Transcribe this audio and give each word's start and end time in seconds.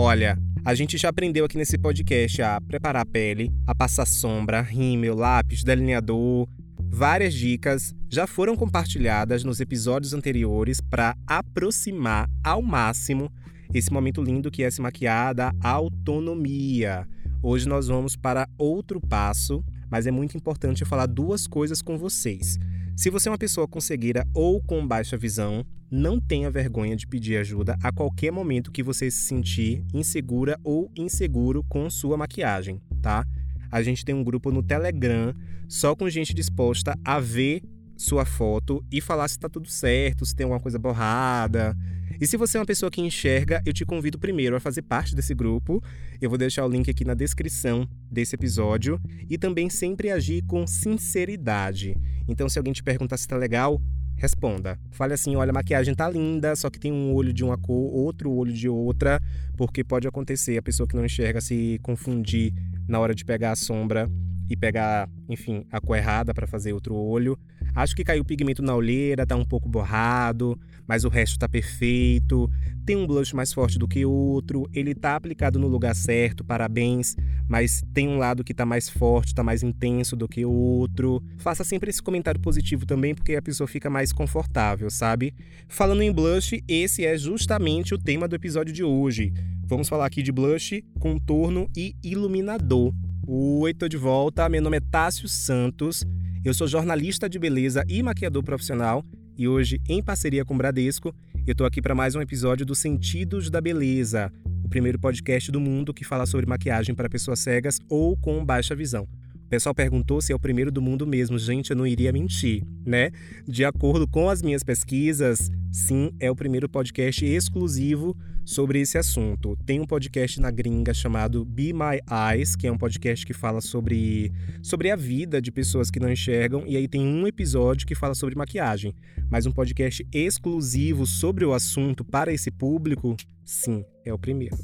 Olha, 0.00 0.38
a 0.64 0.76
gente 0.76 0.96
já 0.96 1.08
aprendeu 1.08 1.44
aqui 1.44 1.58
nesse 1.58 1.76
podcast 1.76 2.40
a 2.40 2.60
preparar 2.60 3.02
a 3.02 3.04
pele, 3.04 3.50
a 3.66 3.74
passar 3.74 4.06
sombra, 4.06 4.60
rímel, 4.60 5.16
lápis, 5.16 5.64
delineador. 5.64 6.46
Várias 6.88 7.34
dicas 7.34 7.92
já 8.08 8.24
foram 8.24 8.54
compartilhadas 8.54 9.42
nos 9.42 9.58
episódios 9.58 10.14
anteriores 10.14 10.80
para 10.80 11.16
aproximar 11.26 12.30
ao 12.44 12.62
máximo 12.62 13.28
esse 13.74 13.92
momento 13.92 14.22
lindo 14.22 14.52
que 14.52 14.62
é 14.62 14.70
se 14.70 14.80
maquiar 14.80 15.34
da 15.34 15.52
autonomia. 15.64 17.04
Hoje 17.42 17.68
nós 17.68 17.88
vamos 17.88 18.14
para 18.14 18.48
outro 18.56 19.00
passo, 19.00 19.64
mas 19.90 20.06
é 20.06 20.12
muito 20.12 20.36
importante 20.36 20.84
falar 20.84 21.06
duas 21.06 21.48
coisas 21.48 21.82
com 21.82 21.98
vocês. 21.98 22.56
Se 22.98 23.10
você 23.10 23.28
é 23.28 23.30
uma 23.30 23.38
pessoa 23.38 23.68
com 23.68 23.80
cegueira 23.80 24.26
ou 24.34 24.60
com 24.60 24.84
baixa 24.84 25.16
visão, 25.16 25.64
não 25.88 26.20
tenha 26.20 26.50
vergonha 26.50 26.96
de 26.96 27.06
pedir 27.06 27.36
ajuda 27.36 27.78
a 27.80 27.92
qualquer 27.92 28.32
momento 28.32 28.72
que 28.72 28.82
você 28.82 29.08
se 29.08 29.18
sentir 29.18 29.84
insegura 29.94 30.58
ou 30.64 30.90
inseguro 30.96 31.62
com 31.68 31.88
sua 31.88 32.16
maquiagem, 32.16 32.82
tá? 33.00 33.24
A 33.70 33.80
gente 33.82 34.04
tem 34.04 34.16
um 34.16 34.24
grupo 34.24 34.50
no 34.50 34.64
Telegram 34.64 35.32
só 35.68 35.94
com 35.94 36.10
gente 36.10 36.34
disposta 36.34 36.98
a 37.04 37.20
ver 37.20 37.62
sua 37.96 38.24
foto 38.24 38.84
e 38.90 39.00
falar 39.00 39.28
se 39.28 39.36
está 39.36 39.48
tudo 39.48 39.68
certo, 39.68 40.26
se 40.26 40.34
tem 40.34 40.42
alguma 40.42 40.60
coisa 40.60 40.76
borrada. 40.76 41.76
E 42.20 42.26
se 42.26 42.36
você 42.36 42.56
é 42.56 42.60
uma 42.60 42.66
pessoa 42.66 42.90
que 42.90 43.00
enxerga, 43.00 43.62
eu 43.64 43.72
te 43.72 43.84
convido 43.84 44.18
primeiro 44.18 44.56
a 44.56 44.60
fazer 44.60 44.82
parte 44.82 45.14
desse 45.14 45.32
grupo. 45.34 45.80
Eu 46.20 46.28
vou 46.28 46.36
deixar 46.36 46.66
o 46.66 46.68
link 46.68 46.90
aqui 46.90 47.04
na 47.04 47.14
descrição 47.14 47.88
desse 48.10 48.34
episódio 48.34 49.00
e 49.30 49.38
também 49.38 49.70
sempre 49.70 50.10
agir 50.10 50.42
com 50.42 50.66
sinceridade. 50.66 51.96
Então, 52.26 52.48
se 52.48 52.58
alguém 52.58 52.72
te 52.72 52.82
perguntar 52.82 53.16
se 53.16 53.22
está 53.22 53.36
legal, 53.36 53.80
responda. 54.16 54.76
Fale 54.90 55.14
assim: 55.14 55.36
olha, 55.36 55.50
a 55.50 55.54
maquiagem 55.54 55.94
tá 55.94 56.10
linda, 56.10 56.56
só 56.56 56.68
que 56.68 56.80
tem 56.80 56.92
um 56.92 57.14
olho 57.14 57.32
de 57.32 57.44
uma 57.44 57.56
cor, 57.56 57.94
outro 57.94 58.32
olho 58.32 58.52
de 58.52 58.68
outra, 58.68 59.22
porque 59.56 59.84
pode 59.84 60.08
acontecer 60.08 60.58
a 60.58 60.62
pessoa 60.62 60.88
que 60.88 60.96
não 60.96 61.04
enxerga 61.04 61.40
se 61.40 61.78
confundir 61.82 62.52
na 62.88 62.98
hora 62.98 63.14
de 63.14 63.24
pegar 63.24 63.52
a 63.52 63.56
sombra 63.56 64.10
e 64.50 64.56
pegar, 64.56 65.08
enfim, 65.28 65.64
a 65.70 65.80
cor 65.80 65.96
errada 65.96 66.34
para 66.34 66.48
fazer 66.48 66.72
outro 66.72 66.96
olho. 66.96 67.38
Acho 67.74 67.94
que 67.94 68.04
caiu 68.04 68.24
pigmento 68.24 68.62
na 68.62 68.74
olheira, 68.74 69.26
tá 69.26 69.36
um 69.36 69.44
pouco 69.44 69.68
borrado, 69.68 70.58
mas 70.86 71.04
o 71.04 71.08
resto 71.08 71.38
tá 71.38 71.48
perfeito. 71.48 72.50
Tem 72.84 72.96
um 72.96 73.06
blush 73.06 73.34
mais 73.34 73.52
forte 73.52 73.78
do 73.78 73.86
que 73.86 74.04
outro, 74.04 74.68
ele 74.72 74.94
tá 74.94 75.14
aplicado 75.14 75.58
no 75.58 75.68
lugar 75.68 75.94
certo, 75.94 76.42
parabéns, 76.42 77.14
mas 77.46 77.82
tem 77.92 78.08
um 78.08 78.16
lado 78.16 78.42
que 78.42 78.54
tá 78.54 78.64
mais 78.64 78.88
forte, 78.88 79.34
tá 79.34 79.42
mais 79.42 79.62
intenso 79.62 80.16
do 80.16 80.26
que 80.26 80.44
o 80.44 80.50
outro. 80.50 81.22
Faça 81.36 81.62
sempre 81.62 81.90
esse 81.90 82.02
comentário 82.02 82.40
positivo 82.40 82.86
também, 82.86 83.14
porque 83.14 83.36
a 83.36 83.42
pessoa 83.42 83.68
fica 83.68 83.90
mais 83.90 84.12
confortável, 84.12 84.90
sabe? 84.90 85.34
Falando 85.68 86.02
em 86.02 86.10
blush, 86.10 86.62
esse 86.66 87.04
é 87.04 87.16
justamente 87.18 87.94
o 87.94 87.98
tema 87.98 88.26
do 88.26 88.34
episódio 88.36 88.72
de 88.72 88.82
hoje. 88.82 89.32
Vamos 89.64 89.86
falar 89.86 90.06
aqui 90.06 90.22
de 90.22 90.32
blush, 90.32 90.82
contorno 90.98 91.68
e 91.76 91.94
iluminador. 92.02 92.94
Oi, 93.26 93.74
tô 93.74 93.86
de 93.86 93.98
volta. 93.98 94.48
Meu 94.48 94.62
nome 94.62 94.78
é 94.78 94.80
Tássio 94.80 95.28
Santos. 95.28 96.02
Eu 96.48 96.54
sou 96.54 96.66
jornalista 96.66 97.28
de 97.28 97.38
beleza 97.38 97.84
e 97.86 98.02
maquiador 98.02 98.42
profissional 98.42 99.04
e 99.36 99.46
hoje, 99.46 99.78
em 99.86 100.02
parceria 100.02 100.46
com 100.46 100.54
o 100.54 100.56
Bradesco, 100.56 101.14
eu 101.46 101.54
tô 101.54 101.66
aqui 101.66 101.82
para 101.82 101.94
mais 101.94 102.14
um 102.14 102.22
episódio 102.22 102.64
do 102.64 102.74
Sentidos 102.74 103.50
da 103.50 103.60
Beleza, 103.60 104.32
o 104.64 104.66
primeiro 104.66 104.98
podcast 104.98 105.52
do 105.52 105.60
mundo 105.60 105.92
que 105.92 106.06
fala 106.06 106.24
sobre 106.24 106.46
maquiagem 106.46 106.94
para 106.94 107.06
pessoas 107.06 107.40
cegas 107.40 107.78
ou 107.86 108.16
com 108.16 108.42
baixa 108.42 108.74
visão. 108.74 109.06
O 109.48 109.50
pessoal 109.50 109.74
perguntou 109.74 110.20
se 110.20 110.30
é 110.30 110.36
o 110.36 110.38
primeiro 110.38 110.70
do 110.70 110.82
mundo 110.82 111.06
mesmo. 111.06 111.38
Gente, 111.38 111.70
eu 111.70 111.76
não 111.76 111.86
iria 111.86 112.12
mentir, 112.12 112.62
né? 112.84 113.10
De 113.46 113.64
acordo 113.64 114.06
com 114.06 114.28
as 114.28 114.42
minhas 114.42 114.62
pesquisas, 114.62 115.50
sim, 115.72 116.12
é 116.20 116.30
o 116.30 116.36
primeiro 116.36 116.68
podcast 116.68 117.24
exclusivo 117.24 118.14
sobre 118.44 118.78
esse 118.78 118.98
assunto. 118.98 119.56
Tem 119.64 119.80
um 119.80 119.86
podcast 119.86 120.38
na 120.38 120.50
gringa 120.50 120.92
chamado 120.92 121.46
Be 121.46 121.72
My 121.72 121.98
Eyes, 122.30 122.54
que 122.54 122.66
é 122.66 122.70
um 122.70 122.76
podcast 122.76 123.24
que 123.24 123.32
fala 123.32 123.62
sobre, 123.62 124.30
sobre 124.62 124.90
a 124.90 124.96
vida 124.96 125.40
de 125.40 125.50
pessoas 125.50 125.90
que 125.90 125.98
não 125.98 126.12
enxergam, 126.12 126.64
e 126.66 126.76
aí 126.76 126.86
tem 126.86 127.00
um 127.00 127.26
episódio 127.26 127.86
que 127.86 127.94
fala 127.94 128.14
sobre 128.14 128.36
maquiagem. 128.36 128.94
Mas 129.30 129.46
um 129.46 129.50
podcast 129.50 130.06
exclusivo 130.12 131.06
sobre 131.06 131.46
o 131.46 131.54
assunto 131.54 132.04
para 132.04 132.30
esse 132.30 132.50
público, 132.50 133.16
sim, 133.46 133.82
é 134.04 134.12
o 134.12 134.18
primeiro. 134.18 134.58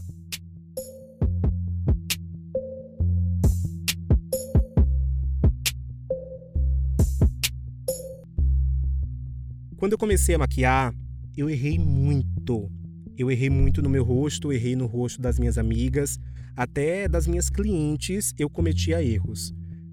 Quando 9.84 9.92
eu 9.92 9.98
comecei 9.98 10.34
a 10.34 10.38
maquiar, 10.38 10.94
eu 11.36 11.50
errei 11.50 11.78
muito. 11.78 12.72
Eu 13.18 13.30
errei 13.30 13.50
muito 13.50 13.82
no 13.82 13.90
meu 13.90 14.02
rosto, 14.02 14.50
errei 14.50 14.74
no 14.74 14.86
rosto 14.86 15.20
das 15.20 15.38
minhas 15.38 15.58
amigas, 15.58 16.18
até 16.56 17.06
das 17.06 17.26
minhas 17.26 17.50
clientes 17.50 18.32
eu 18.38 18.48
cometia 18.48 19.04
erros. 19.04 19.52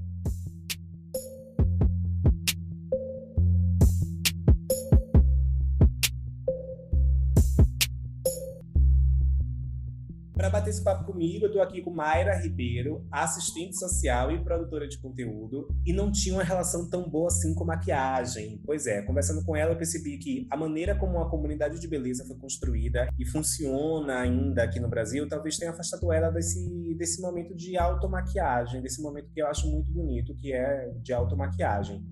Para 10.45 10.59
bater 10.59 10.69
esse 10.69 10.83
papo 10.83 11.05
comigo, 11.05 11.45
eu 11.45 11.47
estou 11.47 11.59
aqui 11.59 11.81
com 11.81 11.89
Mayra 11.89 12.37
Ribeiro, 12.37 13.03
assistente 13.11 13.79
social 13.79 14.29
e 14.31 14.43
produtora 14.43 14.87
de 14.87 14.99
conteúdo, 14.99 15.67
e 15.83 15.91
não 15.91 16.11
tinha 16.11 16.35
uma 16.35 16.43
relação 16.43 16.87
tão 16.87 17.09
boa 17.09 17.29
assim 17.29 17.55
com 17.55 17.65
maquiagem. 17.65 18.61
Pois 18.63 18.85
é, 18.85 19.01
conversando 19.01 19.43
com 19.43 19.55
ela, 19.55 19.71
eu 19.71 19.75
percebi 19.75 20.19
que 20.19 20.45
a 20.51 20.55
maneira 20.55 20.93
como 20.93 21.19
a 21.19 21.27
comunidade 21.31 21.79
de 21.79 21.87
beleza 21.87 22.27
foi 22.27 22.37
construída 22.37 23.09
e 23.17 23.25
funciona 23.25 24.19
ainda 24.19 24.61
aqui 24.61 24.79
no 24.79 24.87
Brasil, 24.87 25.27
talvez 25.27 25.57
tenha 25.57 25.71
afastado 25.71 26.13
ela 26.13 26.29
desse, 26.29 26.93
desse 26.93 27.19
momento 27.23 27.55
de 27.55 27.75
automaquiagem, 27.75 28.83
desse 28.83 29.01
momento 29.01 29.31
que 29.33 29.41
eu 29.41 29.47
acho 29.47 29.67
muito 29.67 29.91
bonito, 29.91 30.35
que 30.35 30.53
é 30.53 30.91
de 31.01 31.11
automaquiagem. 31.11 32.05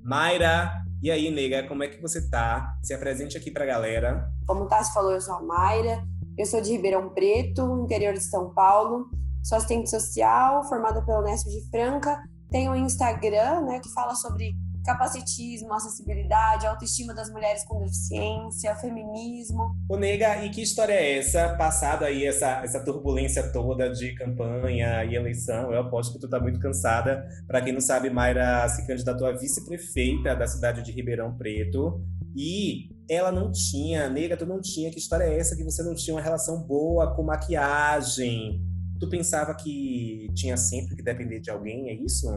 Mayra, 0.00 0.84
e 1.02 1.10
aí, 1.10 1.30
nega, 1.30 1.66
como 1.66 1.82
é 1.82 1.88
que 1.88 2.00
você 2.00 2.28
tá? 2.28 2.76
Se 2.82 2.94
apresente 2.94 3.36
aqui 3.36 3.50
pra 3.50 3.66
galera. 3.66 4.30
Como 4.46 4.64
o 4.64 4.66
Tassi 4.66 4.92
falou, 4.92 5.12
eu 5.12 5.20
sou 5.20 5.34
a 5.34 5.42
Mayra, 5.42 6.02
eu 6.40 6.46
sou 6.46 6.60
de 6.60 6.72
Ribeirão 6.72 7.10
Preto, 7.10 7.82
interior 7.84 8.14
de 8.14 8.22
São 8.22 8.48
Paulo. 8.54 9.10
Sou 9.42 9.58
assistente 9.58 9.90
social, 9.90 10.64
formada 10.64 11.04
pela 11.04 11.20
Unesp 11.20 11.46
de 11.50 11.68
Franca. 11.70 12.18
Tenho 12.50 12.72
um 12.72 12.76
Instagram, 12.76 13.60
né, 13.66 13.78
que 13.78 13.92
fala 13.92 14.14
sobre 14.14 14.54
capacitismo, 14.82 15.74
acessibilidade, 15.74 16.66
autoestima 16.66 17.12
das 17.12 17.30
mulheres 17.30 17.62
com 17.64 17.80
deficiência, 17.80 18.74
feminismo. 18.76 19.76
Ô, 19.86 19.98
nega, 19.98 20.42
e 20.42 20.48
que 20.48 20.62
história 20.62 20.94
é 20.94 21.18
essa? 21.18 21.54
Passado 21.56 22.06
aí 22.06 22.24
essa, 22.24 22.62
essa 22.64 22.82
turbulência 22.82 23.52
toda 23.52 23.90
de 23.90 24.14
campanha 24.14 25.04
e 25.04 25.14
eleição, 25.14 25.70
eu 25.70 25.80
aposto 25.80 26.14
que 26.14 26.20
tu 26.20 26.28
tá 26.28 26.40
muito 26.40 26.58
cansada. 26.58 27.22
Para 27.46 27.60
quem 27.60 27.74
não 27.74 27.82
sabe, 27.82 28.08
Mayra 28.08 28.66
se 28.70 28.86
candidatou 28.86 29.26
a 29.26 29.32
vice-prefeita 29.32 30.34
da 30.34 30.46
cidade 30.46 30.82
de 30.82 30.90
Ribeirão 30.90 31.36
Preto. 31.36 32.02
E 32.34 32.88
ela 33.10 33.32
não 33.32 33.50
tinha, 33.50 34.08
nega, 34.08 34.36
tu 34.36 34.46
não 34.46 34.60
tinha, 34.60 34.88
que 34.88 34.98
história 34.98 35.24
é 35.24 35.36
essa 35.36 35.56
que 35.56 35.64
você 35.64 35.82
não 35.82 35.96
tinha 35.96 36.14
uma 36.14 36.22
relação 36.22 36.62
boa 36.62 37.12
com 37.16 37.24
maquiagem? 37.24 38.64
Tu 39.00 39.08
pensava 39.08 39.52
que 39.52 40.28
tinha 40.32 40.56
sempre 40.56 40.94
que 40.94 41.02
depender 41.02 41.40
de 41.40 41.50
alguém, 41.50 41.88
é 41.88 41.94
isso? 41.94 42.28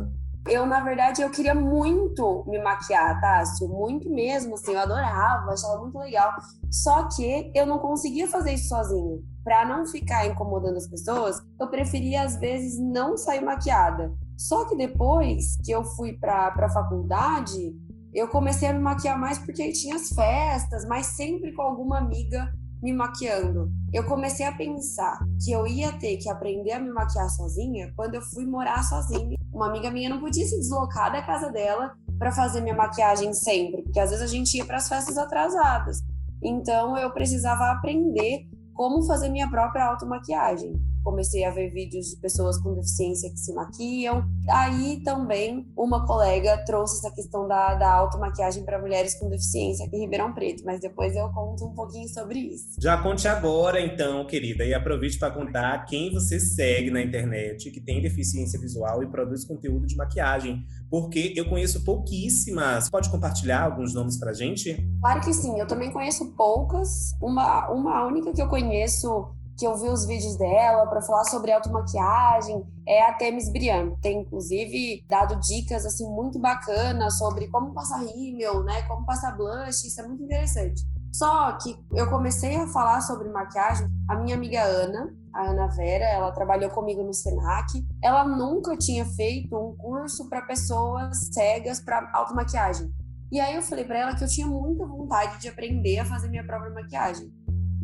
Eu, 0.50 0.66
na 0.66 0.82
verdade, 0.82 1.22
eu 1.22 1.30
queria 1.30 1.54
muito 1.54 2.44
me 2.48 2.60
maquiar, 2.60 3.22
Tássio, 3.22 3.68
muito 3.70 4.10
mesmo, 4.10 4.56
assim, 4.56 4.74
eu 4.74 4.80
adorava, 4.80 5.52
achava 5.52 5.80
muito 5.80 5.98
legal. 6.00 6.34
Só 6.72 7.08
que 7.08 7.52
eu 7.54 7.68
não 7.68 7.78
conseguia 7.78 8.28
fazer 8.28 8.54
isso 8.54 8.68
sozinha. 8.68 9.20
Para 9.44 9.66
não 9.66 9.86
ficar 9.86 10.26
incomodando 10.26 10.78
as 10.78 10.88
pessoas, 10.88 11.38
eu 11.60 11.68
preferia 11.70 12.24
às 12.24 12.36
vezes 12.38 12.80
não 12.80 13.16
sair 13.16 13.42
maquiada. 13.42 14.12
Só 14.36 14.66
que 14.66 14.76
depois 14.76 15.56
que 15.64 15.72
eu 15.72 15.84
fui 15.84 16.14
para 16.14 16.48
a 16.48 16.70
faculdade, 16.70 17.74
eu 18.14 18.28
comecei 18.28 18.68
a 18.68 18.74
me 18.74 18.80
maquiar 18.80 19.20
mais 19.20 19.40
porque 19.40 19.72
tinha 19.72 19.96
as 19.96 20.10
festas, 20.10 20.86
mas 20.86 21.08
sempre 21.08 21.52
com 21.54 21.62
alguma 21.62 21.98
amiga 21.98 22.54
me 22.82 22.94
maquiando. 22.94 23.72
Eu 23.94 24.04
comecei 24.04 24.46
a 24.46 24.52
pensar 24.52 25.18
que 25.44 25.52
eu 25.52 25.66
ia 25.66 25.92
ter 25.94 26.18
que 26.18 26.30
aprender 26.30 26.74
a 26.74 26.80
me 26.80 26.92
maquiar 26.92 27.30
sozinha 27.30 27.92
quando 27.96 28.16
eu 28.16 28.22
fui 28.22 28.46
morar 28.46 28.84
sozinha. 28.84 29.38
Uma 29.54 29.68
amiga 29.68 29.90
minha 29.90 30.10
não 30.10 30.20
podia 30.20 30.46
se 30.46 30.60
deslocar 30.60 31.12
da 31.12 31.22
casa 31.22 31.50
dela 31.50 31.94
para 32.20 32.32
fazer 32.32 32.62
minha 32.62 32.76
maquiagem 32.76 33.34
sempre, 33.34 33.84
porque 33.84 34.00
às 34.00 34.10
vezes 34.10 34.24
a 34.24 34.28
gente 34.28 34.58
ia 34.58 34.66
para 34.66 34.78
as 34.78 34.88
festas 34.88 35.18
atrasadas. 35.18 36.02
Então 36.44 36.98
eu 36.98 37.12
precisava 37.12 37.72
aprender 37.72 38.48
como 38.74 39.04
fazer 39.04 39.30
minha 39.30 39.50
própria 39.50 39.86
automaquiagem 39.86 40.74
comecei 41.04 41.44
a 41.44 41.52
ver 41.52 41.70
vídeos 41.70 42.08
de 42.08 42.18
pessoas 42.18 42.58
com 42.58 42.74
deficiência 42.74 43.30
que 43.30 43.38
se 43.38 43.54
maquiam. 43.54 44.24
Aí 44.50 45.02
também 45.04 45.68
uma 45.78 46.06
colega 46.06 46.58
trouxe 46.66 46.98
essa 46.98 47.14
questão 47.14 47.48
da, 47.48 47.76
da 47.76 47.94
automaquiagem 47.94 48.64
para 48.64 48.80
mulheres 48.80 49.16
com 49.16 49.30
deficiência 49.30 49.86
aqui 49.86 49.98
em 49.98 50.02
Ribeirão 50.02 50.34
Preto, 50.34 50.64
mas 50.66 50.80
depois 50.80 51.16
eu 51.16 51.30
conto 51.30 51.66
um 51.66 51.74
pouquinho 51.74 52.08
sobre 52.08 52.40
isso. 52.40 52.76
Já 52.80 53.02
conte 53.02 53.28
agora, 53.28 53.82
então, 53.82 54.26
querida, 54.26 54.64
e 54.64 54.74
aproveite 54.74 55.20
para 55.20 55.34
contar 55.34 55.86
quem 55.86 56.12
você 56.14 56.40
segue 56.40 56.90
na 56.90 57.02
internet 57.02 57.70
que 57.72 57.82
tem 57.82 58.02
deficiência 58.02 58.60
visual 58.60 59.04
e 59.04 59.08
produz 59.08 59.46
conteúdo 59.46 59.86
de 59.86 59.96
maquiagem, 59.96 60.66
porque 60.90 61.34
eu 61.36 61.48
conheço 61.50 61.84
pouquíssimas. 61.84 62.90
Pode 62.90 63.10
compartilhar 63.10 63.64
alguns 63.64 63.94
nomes 63.94 64.18
para 64.18 64.34
gente? 64.34 64.76
Claro 65.02 65.22
que 65.22 65.34
sim, 65.34 65.60
eu 65.60 65.68
também 65.68 65.92
conheço 65.92 66.34
poucas. 66.36 67.12
Uma, 67.22 67.70
uma 67.72 68.06
única 68.06 68.32
que 68.32 68.42
eu 68.42 68.48
conheço 68.48 69.34
que 69.58 69.66
eu 69.66 69.78
vi 69.78 69.90
os 69.90 70.06
vídeos 70.06 70.38
dela 70.38 70.88
para 70.88 71.02
falar 71.02 71.24
sobre 71.26 71.52
automaquiagem 71.52 72.64
é 72.88 73.10
a 73.10 73.14
Temis 73.14 73.52
Brian. 73.52 73.92
Tem 74.02 74.22
inclusive 74.22 75.06
dado 75.08 75.40
dicas 75.40 75.86
assim 75.86 76.08
muito 76.10 76.40
bacanas 76.40 77.18
sobre 77.18 77.48
como 77.48 77.74
passar 77.74 78.04
rímel, 78.04 78.64
né, 78.64 78.82
como 78.84 79.06
passar 79.06 79.36
blush, 79.38 79.88
isso 79.88 80.02
é 80.02 80.08
muito 80.08 80.24
interessante. 80.24 80.84
Só 81.14 81.52
que 81.60 81.78
eu 81.94 82.10
comecei 82.10 82.56
a 82.56 82.68
falar 82.68 83.00
sobre 83.02 83.30
maquiagem, 83.30 83.88
a 84.10 84.16
minha 84.16 84.36
amiga 84.36 84.64
Ana, 84.64 85.14
a 85.32 85.44
Ana 85.44 85.68
Vera, 85.68 86.06
ela 86.06 86.32
trabalhou 86.32 86.72
comigo 86.72 87.04
no 87.04 87.14
Senac. 87.14 87.86
Ela 88.02 88.26
nunca 88.26 88.76
tinha 88.76 89.06
feito 89.06 89.56
um 89.56 89.76
curso 89.76 90.28
para 90.28 90.42
pessoas 90.42 91.30
cegas 91.32 91.80
para 91.80 92.10
automaquiagem. 92.14 92.92
E 93.32 93.40
aí 93.40 93.56
eu 93.56 93.62
falei 93.62 93.86
para 93.86 94.00
ela 94.00 94.16
que 94.16 94.24
eu 94.24 94.28
tinha 94.28 94.48
muita 94.48 94.86
vontade 94.86 95.40
de 95.40 95.48
aprender 95.48 96.00
a 96.00 96.06
fazer 96.06 96.30
minha 96.30 96.46
própria 96.46 96.72
maquiagem. 96.72 97.32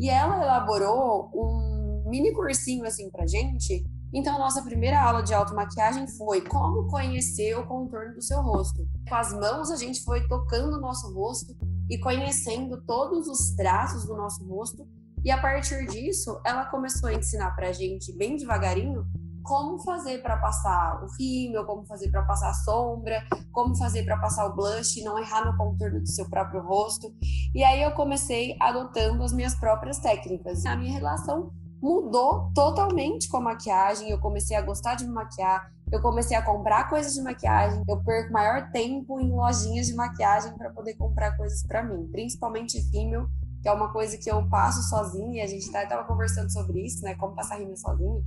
E 0.00 0.08
ela 0.08 0.42
elaborou 0.42 1.30
um 1.34 2.08
mini 2.08 2.32
cursinho 2.32 2.86
assim 2.86 3.10
pra 3.10 3.26
gente. 3.26 3.84
Então, 4.12 4.34
a 4.34 4.38
nossa 4.38 4.62
primeira 4.62 5.00
aula 5.00 5.22
de 5.22 5.34
automaquiagem 5.34 6.08
foi 6.08 6.40
como 6.40 6.88
conhecer 6.88 7.54
o 7.56 7.66
contorno 7.66 8.14
do 8.14 8.22
seu 8.22 8.40
rosto. 8.40 8.84
Com 9.06 9.14
as 9.14 9.32
mãos, 9.32 9.70
a 9.70 9.76
gente 9.76 10.02
foi 10.02 10.26
tocando 10.26 10.78
o 10.78 10.80
nosso 10.80 11.12
rosto 11.14 11.54
e 11.88 11.98
conhecendo 11.98 12.82
todos 12.86 13.28
os 13.28 13.54
traços 13.54 14.06
do 14.06 14.16
nosso 14.16 14.42
rosto. 14.48 14.88
E 15.22 15.30
a 15.30 15.38
partir 15.38 15.86
disso, 15.86 16.40
ela 16.46 16.64
começou 16.64 17.10
a 17.10 17.14
ensinar 17.14 17.54
pra 17.54 17.70
gente, 17.70 18.16
bem 18.16 18.36
devagarinho, 18.36 19.06
como 19.50 19.80
fazer 19.80 20.22
para 20.22 20.36
passar 20.36 21.02
o 21.02 21.08
rímel, 21.18 21.64
como 21.64 21.84
fazer 21.84 22.08
para 22.08 22.22
passar 22.22 22.50
a 22.50 22.54
sombra, 22.54 23.20
como 23.50 23.76
fazer 23.76 24.04
para 24.04 24.16
passar 24.16 24.46
o 24.46 24.54
blush 24.54 25.00
e 25.00 25.02
não 25.02 25.18
errar 25.18 25.44
no 25.44 25.56
contorno 25.56 25.98
do 25.98 26.06
seu 26.06 26.30
próprio 26.30 26.62
rosto. 26.62 27.12
E 27.52 27.64
aí 27.64 27.82
eu 27.82 27.90
comecei 27.90 28.56
adotando 28.60 29.24
as 29.24 29.32
minhas 29.32 29.56
próprias 29.56 29.98
técnicas. 29.98 30.64
A 30.64 30.76
minha 30.76 30.92
relação 30.92 31.50
mudou 31.82 32.52
totalmente 32.54 33.28
com 33.28 33.38
a 33.38 33.40
maquiagem. 33.40 34.08
Eu 34.08 34.20
comecei 34.20 34.56
a 34.56 34.62
gostar 34.62 34.94
de 34.94 35.04
me 35.04 35.10
maquiar, 35.10 35.68
eu 35.90 36.00
comecei 36.00 36.36
a 36.36 36.42
comprar 36.42 36.88
coisas 36.88 37.12
de 37.12 37.20
maquiagem. 37.20 37.82
Eu 37.88 38.00
perco 38.04 38.32
maior 38.32 38.70
tempo 38.70 39.18
em 39.18 39.32
lojinhas 39.32 39.88
de 39.88 39.96
maquiagem 39.96 40.56
para 40.56 40.70
poder 40.70 40.94
comprar 40.94 41.36
coisas 41.36 41.66
para 41.66 41.82
mim, 41.82 42.06
principalmente 42.12 42.78
rímel, 42.92 43.26
que 43.60 43.68
é 43.68 43.72
uma 43.72 43.92
coisa 43.92 44.16
que 44.16 44.30
eu 44.30 44.48
passo 44.48 44.80
sozinha. 44.88 45.42
A 45.42 45.48
gente 45.48 45.66
estava 45.66 46.04
conversando 46.04 46.52
sobre 46.52 46.86
isso, 46.86 47.02
né? 47.02 47.16
Como 47.16 47.34
passar 47.34 47.58
rímel 47.58 47.76
sozinho 47.76 48.24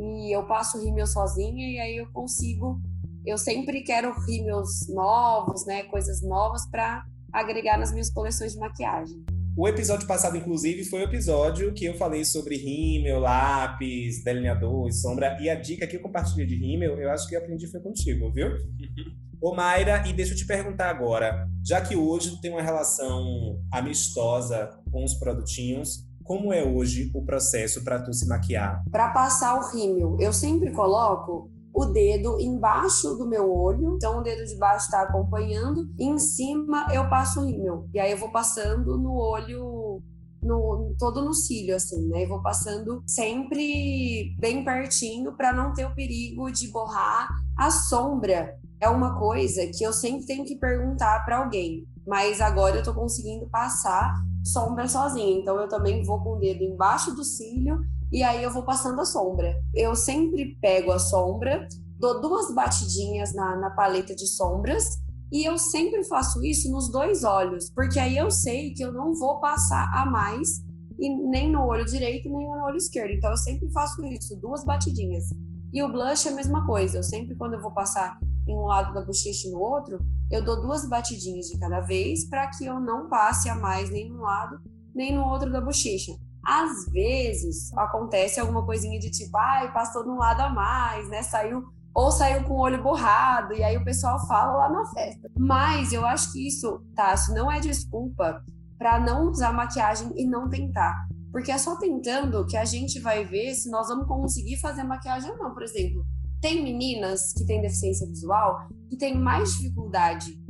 e 0.00 0.34
eu 0.34 0.46
passo 0.46 0.82
rímel 0.82 1.06
sozinha 1.06 1.68
e 1.68 1.78
aí 1.78 1.96
eu 1.98 2.10
consigo. 2.10 2.80
Eu 3.26 3.36
sempre 3.36 3.82
quero 3.82 4.18
rímels 4.26 4.88
novos, 4.88 5.66
né? 5.66 5.82
Coisas 5.84 6.22
novas 6.22 6.66
para 6.70 7.04
agregar 7.30 7.78
nas 7.78 7.92
minhas 7.92 8.10
coleções 8.10 8.54
de 8.54 8.58
maquiagem. 8.58 9.22
O 9.56 9.68
episódio 9.68 10.06
passado, 10.06 10.38
inclusive, 10.38 10.84
foi 10.84 11.00
o 11.00 11.04
episódio 11.04 11.74
que 11.74 11.84
eu 11.84 11.94
falei 11.94 12.24
sobre 12.24 12.56
rímel, 12.56 13.20
lápis, 13.20 14.24
delineador 14.24 14.88
e 14.88 14.92
sombra. 14.92 15.36
E 15.38 15.50
a 15.50 15.54
dica 15.54 15.86
que 15.86 15.96
eu 15.96 16.00
compartilhei 16.00 16.46
de 16.46 16.56
rímel, 16.56 16.98
eu 16.98 17.10
acho 17.10 17.28
que 17.28 17.36
eu 17.36 17.40
aprendi 17.40 17.66
foi 17.66 17.80
contigo, 17.80 18.32
viu? 18.32 18.48
Ô 19.42 19.54
Mayra, 19.54 20.06
e 20.06 20.12
deixa 20.12 20.32
eu 20.32 20.36
te 20.36 20.46
perguntar 20.46 20.90
agora, 20.90 21.48
já 21.64 21.80
que 21.80 21.96
hoje 21.96 22.30
tu 22.30 22.40
tem 22.40 22.50
uma 22.50 22.62
relação 22.62 23.58
amistosa 23.72 24.70
com 24.90 25.02
os 25.02 25.14
produtinhos, 25.14 26.06
como 26.30 26.52
é 26.52 26.62
hoje 26.62 27.10
o 27.12 27.24
processo 27.24 27.82
para 27.82 28.00
tu 28.00 28.12
se 28.14 28.24
maquiar? 28.28 28.84
Para 28.88 29.08
passar 29.08 29.56
o 29.56 29.68
rímel, 29.72 30.16
eu 30.20 30.32
sempre 30.32 30.70
coloco 30.70 31.50
o 31.74 31.86
dedo 31.86 32.38
embaixo 32.38 33.16
do 33.16 33.28
meu 33.28 33.52
olho, 33.52 33.96
então 33.96 34.20
o 34.20 34.22
dedo 34.22 34.44
de 34.44 34.56
baixo 34.56 34.84
está 34.84 35.02
acompanhando, 35.02 35.92
e 35.98 36.04
em 36.04 36.20
cima 36.20 36.86
eu 36.94 37.08
passo 37.10 37.40
o 37.40 37.46
rímel. 37.46 37.88
E 37.92 37.98
aí 37.98 38.12
eu 38.12 38.16
vou 38.16 38.30
passando 38.30 38.96
no 38.96 39.12
olho 39.12 40.00
no, 40.40 40.94
todo 41.00 41.20
no 41.20 41.34
cílio, 41.34 41.74
assim, 41.74 42.06
né? 42.06 42.22
E 42.22 42.28
vou 42.28 42.40
passando 42.40 43.02
sempre 43.08 44.36
bem 44.38 44.64
pertinho 44.64 45.36
para 45.36 45.52
não 45.52 45.74
ter 45.74 45.84
o 45.84 45.94
perigo 45.96 46.48
de 46.52 46.68
borrar 46.68 47.28
a 47.58 47.72
sombra. 47.72 48.56
É 48.80 48.88
uma 48.88 49.18
coisa 49.18 49.66
que 49.66 49.82
eu 49.82 49.92
sempre 49.92 50.26
tenho 50.26 50.44
que 50.44 50.54
perguntar 50.54 51.24
para 51.24 51.38
alguém, 51.38 51.88
mas 52.06 52.40
agora 52.40 52.76
eu 52.76 52.84
tô 52.84 52.94
conseguindo 52.94 53.48
passar 53.48 54.14
sombra 54.44 54.88
sozinha. 54.88 55.38
Então 55.38 55.58
eu 55.60 55.68
também 55.68 56.02
vou 56.02 56.22
com 56.22 56.34
o 56.34 56.38
dedo 56.38 56.62
embaixo 56.62 57.14
do 57.14 57.24
cílio 57.24 57.80
e 58.12 58.22
aí 58.22 58.42
eu 58.42 58.50
vou 58.50 58.62
passando 58.62 59.00
a 59.00 59.04
sombra. 59.04 59.54
Eu 59.74 59.94
sempre 59.94 60.56
pego 60.60 60.92
a 60.92 60.98
sombra, 60.98 61.66
dou 61.98 62.20
duas 62.20 62.54
batidinhas 62.54 63.34
na, 63.34 63.56
na 63.56 63.70
paleta 63.70 64.14
de 64.14 64.26
sombras 64.26 64.98
e 65.32 65.44
eu 65.44 65.56
sempre 65.56 66.02
faço 66.04 66.44
isso 66.44 66.70
nos 66.70 66.90
dois 66.90 67.22
olhos, 67.22 67.70
porque 67.70 68.00
aí 68.00 68.16
eu 68.16 68.30
sei 68.30 68.74
que 68.74 68.82
eu 68.82 68.92
não 68.92 69.14
vou 69.14 69.38
passar 69.38 69.88
a 69.94 70.04
mais 70.04 70.60
e 70.98 71.08
nem 71.08 71.50
no 71.50 71.64
olho 71.64 71.84
direito 71.84 72.28
nem 72.28 72.48
no 72.48 72.64
olho 72.64 72.76
esquerdo. 72.76 73.12
Então 73.12 73.30
eu 73.30 73.36
sempre 73.36 73.70
faço 73.70 74.04
isso, 74.04 74.36
duas 74.40 74.64
batidinhas. 74.64 75.24
E 75.72 75.82
o 75.82 75.88
blush 75.90 76.26
é 76.26 76.32
a 76.32 76.34
mesma 76.34 76.66
coisa. 76.66 76.98
Eu 76.98 77.02
sempre 77.02 77.36
quando 77.36 77.54
eu 77.54 77.60
vou 77.60 77.70
passar 77.70 78.18
em 78.46 78.56
um 78.56 78.64
lado 78.64 78.92
da 78.92 79.02
bochecha 79.02 79.46
e 79.46 79.50
no 79.52 79.60
outro, 79.60 80.00
eu 80.30 80.44
dou 80.44 80.60
duas 80.60 80.88
batidinhas 80.88 81.46
de 81.46 81.58
cada 81.58 81.80
vez 81.80 82.28
para 82.28 82.48
que 82.48 82.64
eu 82.64 82.78
não 82.78 83.08
passe 83.08 83.48
a 83.48 83.54
mais 83.54 83.90
nem 83.90 84.08
num 84.08 84.20
lado 84.20 84.60
nem 84.94 85.14
no 85.14 85.24
outro 85.24 85.50
da 85.50 85.60
bochecha. 85.60 86.12
Às 86.44 86.90
vezes 86.90 87.72
acontece 87.76 88.40
alguma 88.40 88.64
coisinha 88.64 88.98
de 88.98 89.10
tipo, 89.10 89.36
ai, 89.36 89.72
passou 89.72 90.02
de 90.02 90.10
um 90.10 90.16
lado 90.16 90.40
a 90.40 90.48
mais, 90.50 91.08
né? 91.08 91.22
Saiu 91.22 91.62
ou 91.94 92.10
saiu 92.10 92.44
com 92.44 92.54
o 92.54 92.60
olho 92.60 92.82
borrado 92.82 93.52
e 93.52 93.62
aí 93.62 93.76
o 93.76 93.84
pessoal 93.84 94.18
fala 94.26 94.52
lá 94.52 94.68
na 94.68 94.86
festa. 94.86 95.28
Mas 95.36 95.92
eu 95.92 96.06
acho 96.06 96.32
que 96.32 96.46
isso, 96.46 96.82
Tássio, 96.94 97.34
não 97.34 97.50
é 97.50 97.60
desculpa 97.60 98.42
para 98.78 98.98
não 99.00 99.28
usar 99.28 99.52
maquiagem 99.52 100.12
e 100.16 100.26
não 100.26 100.48
tentar. 100.48 101.06
Porque 101.30 101.52
é 101.52 101.58
só 101.58 101.76
tentando 101.76 102.46
que 102.46 102.56
a 102.56 102.64
gente 102.64 102.98
vai 103.00 103.24
ver 103.24 103.54
se 103.54 103.70
nós 103.70 103.88
vamos 103.88 104.06
conseguir 104.06 104.56
fazer 104.56 104.82
maquiagem 104.82 105.30
ou 105.30 105.38
não. 105.38 105.52
Por 105.52 105.62
exemplo, 105.62 106.04
tem 106.40 106.62
meninas 106.62 107.32
que 107.32 107.44
têm 107.44 107.60
deficiência 107.60 108.06
visual 108.06 108.68
que 108.88 108.96
têm 108.96 109.16
mais 109.16 109.52
dificuldade 109.54 110.40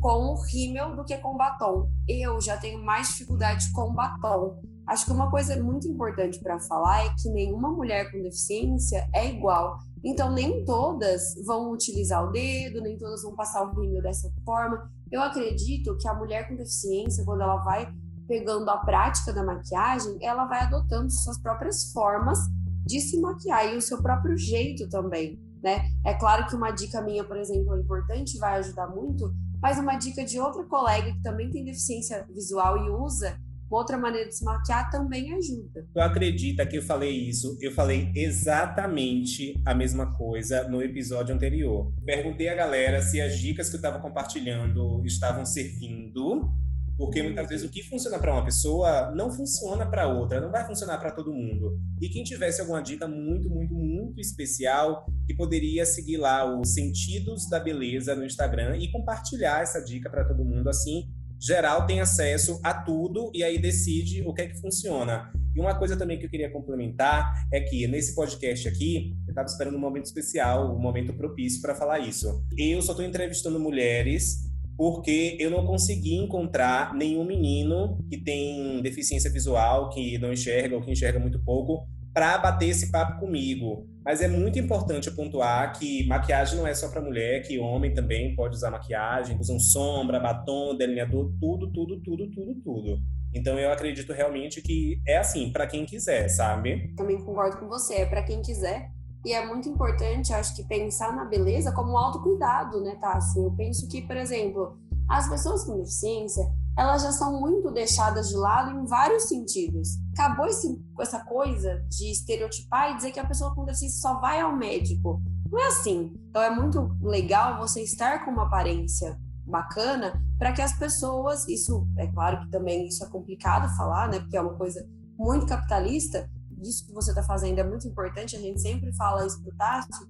com 0.00 0.32
o 0.32 0.42
rímel 0.44 0.94
do 0.94 1.04
que 1.04 1.16
com 1.18 1.36
batom. 1.36 1.90
Eu 2.08 2.40
já 2.40 2.56
tenho 2.56 2.84
mais 2.84 3.08
dificuldade 3.08 3.70
com 3.72 3.92
batom. 3.92 4.60
Acho 4.86 5.06
que 5.06 5.12
uma 5.12 5.30
coisa 5.30 5.60
muito 5.62 5.88
importante 5.88 6.38
para 6.40 6.60
falar 6.60 7.06
é 7.06 7.14
que 7.20 7.28
nenhuma 7.30 7.70
mulher 7.70 8.10
com 8.12 8.22
deficiência 8.22 9.08
é 9.12 9.28
igual. 9.28 9.78
Então, 10.04 10.30
nem 10.32 10.64
todas 10.64 11.34
vão 11.44 11.72
utilizar 11.72 12.24
o 12.24 12.30
dedo, 12.30 12.80
nem 12.80 12.96
todas 12.96 13.22
vão 13.22 13.34
passar 13.34 13.64
o 13.64 13.80
rímel 13.80 14.02
dessa 14.02 14.30
forma. 14.44 14.88
Eu 15.10 15.20
acredito 15.22 15.96
que 15.96 16.06
a 16.06 16.14
mulher 16.14 16.48
com 16.48 16.54
deficiência, 16.54 17.24
quando 17.24 17.40
ela 17.40 17.56
vai 17.64 17.92
pegando 18.28 18.68
a 18.70 18.76
prática 18.78 19.32
da 19.32 19.44
maquiagem, 19.44 20.18
ela 20.20 20.46
vai 20.46 20.60
adotando 20.60 21.10
suas 21.10 21.38
próprias 21.38 21.90
formas 21.92 22.38
de 22.86 23.00
se 23.00 23.20
maquiar 23.20 23.74
e 23.74 23.76
o 23.76 23.82
seu 23.82 24.00
próprio 24.00 24.36
jeito 24.36 24.88
também. 24.88 25.38
né? 25.62 25.90
É 26.04 26.14
claro 26.14 26.46
que 26.46 26.54
uma 26.54 26.70
dica 26.70 27.02
minha, 27.02 27.24
por 27.24 27.36
exemplo, 27.36 27.74
é 27.74 27.80
importante, 27.80 28.38
vai 28.38 28.58
ajudar 28.60 28.86
muito, 28.88 29.34
mas 29.60 29.78
uma 29.78 29.96
dica 29.96 30.24
de 30.24 30.38
outra 30.38 30.62
colega 30.64 31.12
que 31.12 31.22
também 31.22 31.50
tem 31.50 31.64
deficiência 31.64 32.24
visual 32.32 32.86
e 32.86 32.90
usa 32.90 33.36
uma 33.68 33.78
outra 33.78 33.98
maneira 33.98 34.28
de 34.28 34.36
se 34.36 34.44
maquiar 34.44 34.88
também 34.90 35.34
ajuda. 35.34 35.84
Tu 35.92 36.00
acredita 36.00 36.64
que 36.64 36.78
eu 36.78 36.82
falei 36.82 37.10
isso? 37.10 37.58
Eu 37.60 37.72
falei 37.72 38.12
exatamente 38.14 39.60
a 39.66 39.74
mesma 39.74 40.16
coisa 40.16 40.68
no 40.68 40.80
episódio 40.80 41.34
anterior. 41.34 41.92
Perguntei 42.04 42.48
à 42.48 42.54
galera 42.54 43.02
se 43.02 43.20
as 43.20 43.36
dicas 43.36 43.68
que 43.68 43.74
eu 43.74 43.78
estava 43.78 43.98
compartilhando 43.98 45.04
estavam 45.04 45.44
servindo 45.44 46.48
porque 46.96 47.22
muitas 47.22 47.48
vezes 47.48 47.66
o 47.66 47.70
que 47.70 47.82
funciona 47.82 48.18
para 48.18 48.32
uma 48.32 48.44
pessoa 48.44 49.12
não 49.14 49.30
funciona 49.30 49.86
para 49.86 50.08
outra, 50.08 50.40
não 50.40 50.50
vai 50.50 50.66
funcionar 50.66 50.98
para 50.98 51.10
todo 51.10 51.32
mundo. 51.32 51.78
E 52.00 52.08
quem 52.08 52.24
tivesse 52.24 52.60
alguma 52.60 52.82
dica 52.82 53.06
muito, 53.06 53.50
muito, 53.50 53.74
muito 53.74 54.20
especial, 54.20 55.06
que 55.26 55.34
poderia 55.34 55.84
seguir 55.84 56.16
lá 56.16 56.58
os 56.58 56.72
Sentidos 56.72 57.48
da 57.48 57.60
Beleza 57.60 58.14
no 58.14 58.24
Instagram 58.24 58.76
e 58.78 58.90
compartilhar 58.90 59.62
essa 59.62 59.80
dica 59.80 60.08
para 60.08 60.24
todo 60.24 60.44
mundo 60.44 60.68
assim, 60.68 61.04
geral 61.38 61.86
tem 61.86 62.00
acesso 62.00 62.58
a 62.62 62.72
tudo 62.72 63.30
e 63.34 63.44
aí 63.44 63.58
decide 63.58 64.22
o 64.26 64.32
que 64.32 64.42
é 64.42 64.46
que 64.46 64.60
funciona. 64.60 65.30
E 65.54 65.60
uma 65.60 65.74
coisa 65.78 65.96
também 65.96 66.18
que 66.18 66.26
eu 66.26 66.30
queria 66.30 66.50
complementar 66.50 67.32
é 67.50 67.60
que 67.60 67.86
nesse 67.86 68.14
podcast 68.14 68.68
aqui, 68.68 69.16
eu 69.26 69.30
estava 69.30 69.46
esperando 69.46 69.76
um 69.76 69.80
momento 69.80 70.04
especial, 70.04 70.74
um 70.74 70.78
momento 70.78 71.14
propício 71.14 71.62
para 71.62 71.74
falar 71.74 71.98
isso. 72.00 72.44
Eu 72.58 72.82
só 72.82 72.92
estou 72.92 73.06
entrevistando 73.06 73.58
mulheres 73.58 74.46
porque 74.76 75.36
eu 75.40 75.50
não 75.50 75.64
consegui 75.64 76.16
encontrar 76.16 76.94
nenhum 76.94 77.24
menino 77.24 77.98
que 78.08 78.18
tem 78.18 78.82
deficiência 78.82 79.30
visual, 79.30 79.88
que 79.90 80.18
não 80.18 80.32
enxerga 80.32 80.76
ou 80.76 80.82
que 80.82 80.90
enxerga 80.90 81.18
muito 81.18 81.38
pouco, 81.42 81.88
para 82.12 82.38
bater 82.38 82.68
esse 82.68 82.90
papo 82.90 83.20
comigo. 83.20 83.86
Mas 84.04 84.22
é 84.22 84.28
muito 84.28 84.58
importante 84.58 85.10
pontuar 85.10 85.78
que 85.78 86.06
maquiagem 86.06 86.56
não 86.56 86.66
é 86.66 86.74
só 86.74 86.88
para 86.88 87.00
mulher, 87.00 87.42
que 87.42 87.58
homem 87.58 87.92
também 87.92 88.34
pode 88.34 88.56
usar 88.56 88.70
maquiagem, 88.70 89.38
usam 89.38 89.58
sombra, 89.58 90.18
batom, 90.20 90.76
delineador, 90.76 91.30
tudo, 91.40 91.70
tudo, 91.72 92.00
tudo, 92.00 92.30
tudo, 92.30 92.54
tudo. 92.62 93.02
Então 93.34 93.58
eu 93.58 93.70
acredito 93.70 94.14
realmente 94.14 94.62
que 94.62 94.98
é 95.06 95.18
assim, 95.18 95.52
para 95.52 95.66
quem 95.66 95.84
quiser, 95.84 96.28
sabe? 96.28 96.94
Também 96.96 97.22
concordo 97.22 97.58
com 97.58 97.68
você, 97.68 97.96
é 97.96 98.06
para 98.06 98.22
quem 98.22 98.40
quiser. 98.40 98.90
E 99.26 99.32
é 99.32 99.44
muito 99.44 99.68
importante, 99.68 100.32
acho 100.32 100.54
que, 100.54 100.62
pensar 100.62 101.12
na 101.12 101.24
beleza 101.24 101.72
como 101.72 101.98
autocuidado, 101.98 102.80
né, 102.80 102.94
Tassi? 102.94 103.40
Eu 103.40 103.50
penso 103.50 103.88
que, 103.88 104.00
por 104.00 104.16
exemplo, 104.16 104.78
as 105.08 105.28
pessoas 105.28 105.64
com 105.64 105.78
deficiência, 105.78 106.48
elas 106.78 107.02
já 107.02 107.10
são 107.10 107.40
muito 107.40 107.72
deixadas 107.72 108.28
de 108.28 108.36
lado 108.36 108.70
em 108.70 108.86
vários 108.86 109.24
sentidos. 109.24 109.98
Acabou 110.16 110.46
esse, 110.46 110.80
essa 111.00 111.24
coisa 111.24 111.84
de 111.88 112.12
estereotipar 112.12 112.92
e 112.92 112.96
dizer 112.98 113.10
que 113.10 113.18
a 113.18 113.26
pessoa 113.26 113.52
com 113.52 113.64
deficiência 113.64 114.00
só 114.00 114.20
vai 114.20 114.40
ao 114.40 114.54
médico. 114.54 115.20
Não 115.50 115.58
é 115.58 115.66
assim. 115.66 116.14
Então 116.30 116.40
é 116.40 116.50
muito 116.50 116.96
legal 117.02 117.58
você 117.58 117.82
estar 117.82 118.24
com 118.24 118.30
uma 118.30 118.44
aparência 118.44 119.18
bacana 119.44 120.22
para 120.38 120.52
que 120.52 120.62
as 120.62 120.78
pessoas, 120.78 121.48
isso 121.48 121.84
é 121.98 122.06
claro 122.06 122.42
que 122.42 122.50
também 122.52 122.86
isso 122.86 123.02
é 123.02 123.08
complicado 123.08 123.76
falar, 123.76 124.08
né, 124.08 124.20
porque 124.20 124.36
é 124.36 124.40
uma 124.40 124.54
coisa 124.54 124.88
muito 125.18 125.46
capitalista, 125.46 126.30
disso 126.60 126.86
que 126.86 126.92
você 126.92 127.10
está 127.10 127.22
fazendo 127.22 127.58
é 127.58 127.64
muito 127.64 127.86
importante, 127.86 128.36
a 128.36 128.40
gente 128.40 128.60
sempre 128.60 128.92
fala 128.94 129.26
isso 129.26 129.42
para 129.42 129.54
o 129.54 129.56
Tati, 129.56 130.06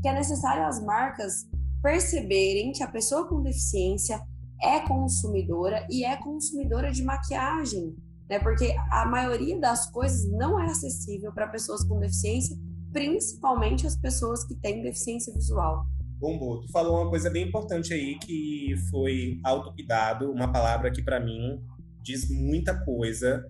que 0.00 0.08
é 0.08 0.12
necessário 0.12 0.66
as 0.66 0.82
marcas 0.84 1.46
perceberem 1.82 2.72
que 2.72 2.82
a 2.82 2.88
pessoa 2.88 3.28
com 3.28 3.42
deficiência 3.42 4.20
é 4.60 4.80
consumidora 4.80 5.86
e 5.90 6.04
é 6.04 6.16
consumidora 6.16 6.90
de 6.90 7.02
maquiagem, 7.04 7.94
né? 8.28 8.38
Porque 8.38 8.74
a 8.90 9.06
maioria 9.06 9.58
das 9.58 9.90
coisas 9.90 10.28
não 10.30 10.60
é 10.60 10.66
acessível 10.66 11.32
para 11.32 11.46
pessoas 11.48 11.84
com 11.84 11.98
deficiência, 12.00 12.56
principalmente 12.92 13.86
as 13.86 13.96
pessoas 13.96 14.44
que 14.44 14.54
têm 14.56 14.82
deficiência 14.82 15.32
visual. 15.32 15.86
Bom, 16.18 16.60
tu 16.60 16.68
falou 16.72 17.00
uma 17.00 17.10
coisa 17.10 17.30
bem 17.30 17.46
importante 17.46 17.94
aí 17.94 18.18
que 18.18 18.74
foi 18.90 19.40
autocuidado, 19.44 20.32
uma 20.32 20.50
palavra 20.50 20.90
que 20.90 21.02
para 21.02 21.20
mim 21.20 21.62
diz 22.02 22.28
muita 22.28 22.84
coisa 22.84 23.46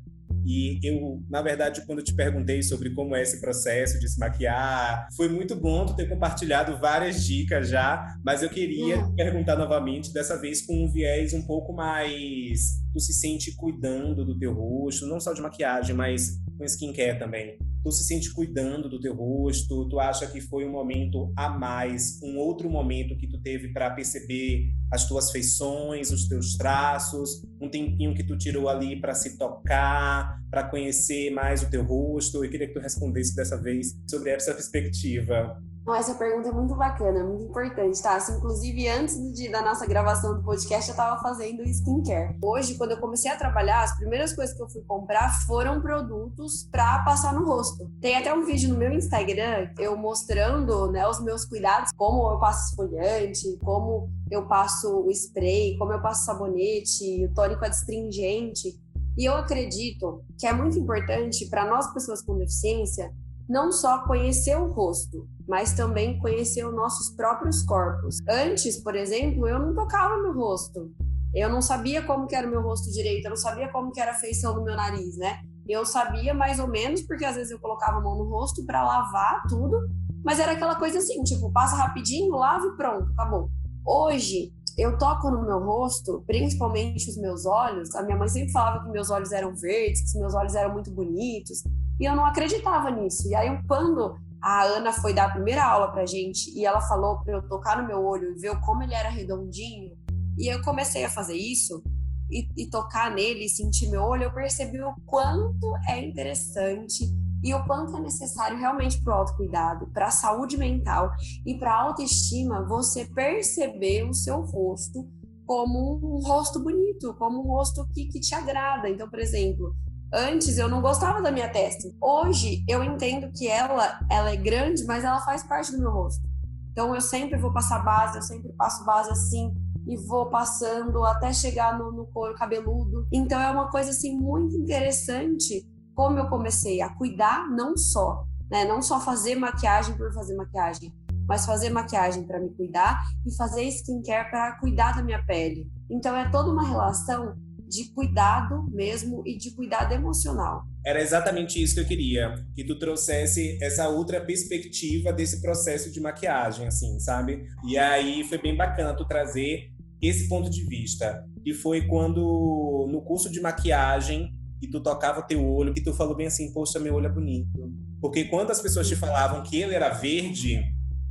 e 0.49 0.81
eu, 0.83 1.23
na 1.29 1.43
verdade, 1.43 1.85
quando 1.85 1.99
eu 1.99 2.05
te 2.05 2.15
perguntei 2.15 2.63
sobre 2.63 2.89
como 2.95 3.15
é 3.15 3.21
esse 3.21 3.39
processo 3.39 4.01
de 4.01 4.09
se 4.09 4.19
maquiar, 4.19 5.07
foi 5.15 5.29
muito 5.29 5.55
bom 5.55 5.85
tu 5.85 5.95
ter 5.95 6.09
compartilhado 6.09 6.79
várias 6.79 7.23
dicas 7.23 7.69
já, 7.69 8.17
mas 8.25 8.43
eu 8.43 8.49
queria 8.49 8.97
uhum. 8.97 9.15
perguntar 9.15 9.57
novamente, 9.57 10.11
dessa 10.11 10.41
vez 10.41 10.63
com 10.63 10.85
um 10.85 10.91
viés 10.91 11.35
um 11.35 11.43
pouco 11.43 11.75
mais. 11.75 12.79
Tu 12.95 13.01
se 13.01 13.13
sente 13.13 13.55
cuidando 13.55 14.25
do 14.25 14.39
teu 14.39 14.55
rosto, 14.55 15.07
não 15.07 15.21
só 15.21 15.35
de 15.35 15.43
maquiagem, 15.43 15.95
mas 15.95 16.41
com 16.57 16.65
skincare 16.65 17.19
também 17.19 17.59
tu 17.83 17.91
se 17.91 18.05
sente 18.05 18.33
cuidando 18.33 18.89
do 18.89 19.01
teu 19.01 19.15
rosto, 19.15 19.89
tu 19.89 19.99
acha 19.99 20.27
que 20.27 20.41
foi 20.41 20.67
um 20.67 20.73
momento 20.73 21.33
a 21.37 21.49
mais, 21.49 22.21
um 22.23 22.37
outro 22.39 22.69
momento 22.69 23.17
que 23.17 23.27
tu 23.27 23.41
teve 23.41 23.73
para 23.73 23.91
perceber 23.91 24.71
as 24.91 25.07
tuas 25.07 25.31
feições, 25.31 26.11
os 26.11 26.29
teus 26.29 26.57
traços, 26.57 27.43
um 27.61 27.69
tempinho 27.69 28.15
que 28.15 28.25
tu 28.25 28.37
tirou 28.37 28.69
ali 28.69 29.01
para 29.01 29.15
se 29.15 29.37
tocar, 29.37 30.41
para 30.51 30.65
conhecer 30.65 31.31
mais 31.31 31.63
o 31.63 31.71
teu 31.71 31.85
rosto. 31.85 32.45
Eu 32.45 32.51
queria 32.51 32.67
que 32.67 32.75
tu 32.75 32.81
respondesse 32.81 33.35
dessa 33.35 33.61
vez 33.61 33.99
sobre 34.09 34.31
essa 34.31 34.53
perspectiva. 34.55 35.57
Essa 35.95 36.15
pergunta 36.15 36.49
é 36.49 36.53
muito 36.53 36.75
bacana, 36.75 37.25
muito 37.25 37.45
importante, 37.45 38.01
tá? 38.03 38.17
Assim, 38.17 38.37
inclusive, 38.37 38.89
antes 38.89 39.17
de, 39.35 39.49
da 39.49 39.63
nossa 39.63 39.87
gravação 39.87 40.35
do 40.35 40.43
podcast, 40.43 40.91
eu 40.91 40.97
tava 40.97 41.21
fazendo 41.23 41.63
skincare. 41.63 42.37
Hoje, 42.43 42.77
quando 42.77 42.93
eu 42.93 43.01
comecei 43.01 43.31
a 43.31 43.37
trabalhar, 43.37 43.83
as 43.83 43.97
primeiras 43.97 44.35
coisas 44.35 44.55
que 44.55 44.63
eu 44.63 44.69
fui 44.69 44.83
comprar 44.83 45.31
foram 45.47 45.81
produtos 45.81 46.69
pra 46.71 47.01
passar 47.01 47.33
no 47.33 47.45
rosto. 47.45 47.91
Tem 48.01 48.17
até 48.17 48.33
um 48.33 48.45
vídeo 48.45 48.69
no 48.69 48.79
meu 48.79 48.93
Instagram, 48.93 49.71
eu 49.79 49.97
mostrando, 49.97 50.91
né, 50.91 51.07
os 51.09 51.21
meus 51.21 51.45
cuidados, 51.45 51.91
como 51.97 52.31
eu 52.31 52.39
passo 52.39 52.71
esfoliante, 52.71 53.59
como 53.63 54.11
eu 54.31 54.47
passo 54.47 55.05
o 55.05 55.11
spray, 55.11 55.77
como 55.79 55.93
eu 55.93 56.03
passo 56.03 56.25
sabonete, 56.25 57.25
o 57.25 57.35
tônico 57.35 57.65
adstringente. 57.65 58.79
E 59.17 59.25
eu 59.25 59.35
acredito 59.35 60.23
que 60.39 60.47
é 60.47 60.53
muito 60.53 60.79
importante 60.79 61.47
para 61.47 61.69
nós, 61.69 61.93
pessoas 61.93 62.23
com 62.23 62.39
deficiência, 62.39 63.13
não 63.49 63.73
só 63.73 64.05
conhecer 64.05 64.57
o 64.57 64.71
rosto, 64.73 65.27
mas 65.49 65.73
também 65.73 66.19
conhecer 66.19 66.67
os 66.67 66.75
nossos 66.75 67.11
próprios 67.17 67.63
corpos. 67.63 68.19
Antes, 68.29 68.83
por 68.83 68.95
exemplo, 68.95 69.49
eu 69.49 69.59
não 69.59 69.75
tocava 69.75 70.17
no 70.19 70.33
rosto. 70.33 70.93
Eu 71.35 71.49
não 71.49 71.63
sabia 71.63 72.03
como 72.03 72.27
que 72.27 72.37
era 72.37 72.47
o 72.47 72.51
meu 72.51 72.63
rosto 72.63 72.93
direito, 72.93 73.25
eu 73.25 73.31
não 73.31 73.37
sabia 73.37 73.69
como 73.69 73.93
que 73.93 74.01
era 74.01 74.13
a 74.13 74.15
feição 74.15 74.55
do 74.55 74.63
meu 74.63 74.77
nariz, 74.77 75.17
né? 75.17 75.39
Eu 75.67 75.85
sabia 75.85 76.33
mais 76.35 76.59
ou 76.59 76.69
menos, 76.69 77.03
porque 77.03 77.25
às 77.25 77.37
vezes 77.37 77.51
eu 77.51 77.59
colocava 77.59 77.99
a 77.99 78.01
mão 78.01 78.17
no 78.17 78.31
rosto 78.31 78.65
para 78.65 78.83
lavar 78.83 79.43
tudo, 79.49 79.79
mas 80.25 80.39
era 80.39 80.53
aquela 80.53 80.77
coisa 80.77 80.99
assim, 80.99 81.23
tipo, 81.23 81.53
passa 81.53 81.77
rapidinho, 81.77 82.35
lava 82.35 82.67
e 82.67 82.77
pronto, 82.77 83.11
acabou. 83.13 83.51
Hoje, 83.87 84.53
eu 84.79 84.97
toco 84.97 85.31
no 85.31 85.43
meu 85.43 85.59
rosto, 85.59 86.23
principalmente 86.27 87.11
os 87.11 87.17
meus 87.17 87.45
olhos. 87.45 87.95
A 87.95 88.03
minha 88.03 88.17
mãe 88.17 88.29
sempre 88.29 88.53
falava 88.53 88.85
que 88.85 88.91
meus 88.91 89.11
olhos 89.11 89.33
eram 89.33 89.55
verdes, 89.55 90.13
que 90.13 90.19
meus 90.19 90.35
olhos 90.35 90.55
eram 90.55 90.73
muito 90.73 90.91
bonitos. 90.91 91.63
E 92.01 92.05
eu 92.05 92.15
não 92.15 92.25
acreditava 92.25 92.91
nisso. 92.91 93.29
E 93.29 93.35
aí, 93.35 93.61
quando 93.67 94.17
a 94.41 94.63
Ana 94.63 94.93
foi 94.93 95.13
dar 95.13 95.27
a 95.27 95.33
primeira 95.33 95.65
aula 95.65 95.91
pra 95.91 96.07
gente 96.07 96.51
e 96.57 96.65
ela 96.65 96.81
falou 96.81 97.19
para 97.19 97.35
eu 97.35 97.49
tocar 97.49 97.81
no 97.81 97.89
meu 97.89 98.05
olho 98.05 98.33
e 98.33 98.41
ver 98.41 98.59
como 98.61 98.83
ele 98.83 98.95
era 98.95 99.09
redondinho, 99.09 99.97
e 100.37 100.47
eu 100.47 100.63
comecei 100.63 101.05
a 101.05 101.11
fazer 101.11 101.35
isso 101.35 101.83
e, 102.31 102.49
e 102.57 102.71
tocar 102.71 103.11
nele 103.11 103.47
e 103.47 103.49
sentir 103.49 103.91
meu 103.91 104.03
olho, 104.03 104.25
eu 104.25 104.33
percebi 104.33 104.81
o 104.81 104.95
quanto 105.05 105.75
é 105.89 106.01
interessante 106.05 107.05
e 107.43 107.55
o 107.55 107.65
quanto 107.65 107.97
é 107.97 108.01
necessário 108.01 108.59
realmente 108.59 109.03
para 109.03 109.15
o 109.15 109.19
autocuidado, 109.19 109.87
para 109.89 110.07
a 110.07 110.13
saúde 110.13 110.57
mental 110.57 111.11
e 111.45 111.59
para 111.59 111.73
a 111.73 111.83
autoestima, 111.83 112.67
você 112.67 113.05
perceber 113.07 114.05
o 114.05 114.15
seu 114.15 114.41
rosto 114.43 115.09
como 115.47 115.97
um 115.97 116.21
rosto 116.21 116.63
bonito, 116.63 117.15
como 117.15 117.41
um 117.41 117.47
rosto 117.47 117.87
que, 117.95 118.07
que 118.07 118.21
te 118.21 118.35
agrada. 118.35 118.89
Então, 118.89 119.09
por 119.09 119.19
exemplo, 119.19 119.75
Antes 120.13 120.57
eu 120.57 120.69
não 120.69 120.81
gostava 120.81 121.21
da 121.21 121.31
minha 121.31 121.51
testa. 121.51 121.89
Hoje 122.01 122.65
eu 122.67 122.83
entendo 122.83 123.31
que 123.31 123.47
ela, 123.47 124.01
ela 124.11 124.31
é 124.31 124.37
grande, 124.37 124.85
mas 124.85 125.05
ela 125.05 125.21
faz 125.21 125.43
parte 125.43 125.73
do 125.73 125.79
meu 125.79 125.91
rosto. 125.91 126.27
Então 126.73 126.95
eu 126.95 127.01
sempre 127.01 127.39
vou 127.39 127.53
passar 127.53 127.81
base, 127.81 128.17
eu 128.17 128.23
sempre 128.23 128.53
passo 128.55 128.85
base 128.85 129.11
assim 129.11 129.53
e 129.87 129.97
vou 129.97 130.31
passando 130.31 131.05
até 131.05 131.33
chegar 131.33 131.79
no, 131.79 131.93
no 131.93 132.07
couro 132.07 132.35
cabeludo. 132.35 133.07
Então 133.13 133.41
é 133.41 133.51
uma 133.51 133.71
coisa 133.71 133.91
assim 133.91 134.17
muito 134.17 134.57
interessante 134.57 135.67
como 135.95 136.19
eu 136.19 136.29
comecei 136.29 136.81
a 136.81 136.89
cuidar 136.95 137.49
não 137.51 137.77
só, 137.77 138.25
né, 138.51 138.65
não 138.65 138.81
só 138.81 139.01
fazer 139.01 139.35
maquiagem 139.35 139.97
por 139.97 140.13
fazer 140.15 140.37
maquiagem, 140.37 140.95
mas 141.27 141.45
fazer 141.45 141.71
maquiagem 141.71 142.23
para 142.23 142.41
me 142.41 142.51
cuidar 142.51 143.03
e 143.27 143.37
fazer 143.37 143.65
skincare 143.65 144.31
para 144.31 144.53
cuidar 144.61 144.95
da 144.95 145.03
minha 145.03 145.23
pele. 145.27 145.71
Então 145.91 146.17
é 146.17 146.31
toda 146.31 146.51
uma 146.51 146.67
relação 146.67 147.37
de 147.69 147.93
cuidado 147.93 148.67
mesmo 148.71 149.23
e 149.27 149.37
de 149.37 149.55
cuidado 149.55 149.93
emocional. 149.93 150.63
Era 150.85 151.01
exatamente 151.01 151.63
isso 151.63 151.75
que 151.75 151.81
eu 151.81 151.87
queria, 151.87 152.35
que 152.55 152.65
tu 152.65 152.79
trouxesse 152.79 153.59
essa 153.63 153.89
outra 153.89 154.21
perspectiva 154.21 155.13
desse 155.13 155.43
processo 155.43 155.93
de 155.93 156.01
maquiagem, 156.01 156.67
assim, 156.67 156.99
sabe? 156.99 157.47
E 157.67 157.77
aí 157.77 158.25
foi 158.25 158.39
bem 158.39 158.57
bacana 158.57 158.97
tu 158.97 159.07
trazer 159.07 159.71
esse 160.01 160.29
ponto 160.29 160.49
de 160.49 160.65
vista. 160.65 161.25
E 161.45 161.53
foi 161.53 161.87
quando 161.87 162.89
no 162.91 163.03
curso 163.03 163.31
de 163.31 163.41
maquiagem 163.41 164.35
e 164.61 164.69
tu 164.69 164.81
tocava 164.81 165.23
teu 165.23 165.47
olho, 165.47 165.73
que 165.73 165.83
tu 165.83 165.93
falou 165.93 166.17
bem 166.17 166.27
assim, 166.27 166.53
poxa, 166.53 166.79
meu 166.79 166.95
olho 166.95 167.07
é 167.07 167.13
bonito. 167.13 167.73
Porque 168.01 168.25
quando 168.25 168.51
as 168.51 168.61
pessoas 168.61 168.89
te 168.89 168.97
falavam 168.97 169.43
que 169.43 169.61
ele 169.61 169.75
era 169.75 169.91
verde, 169.91 170.63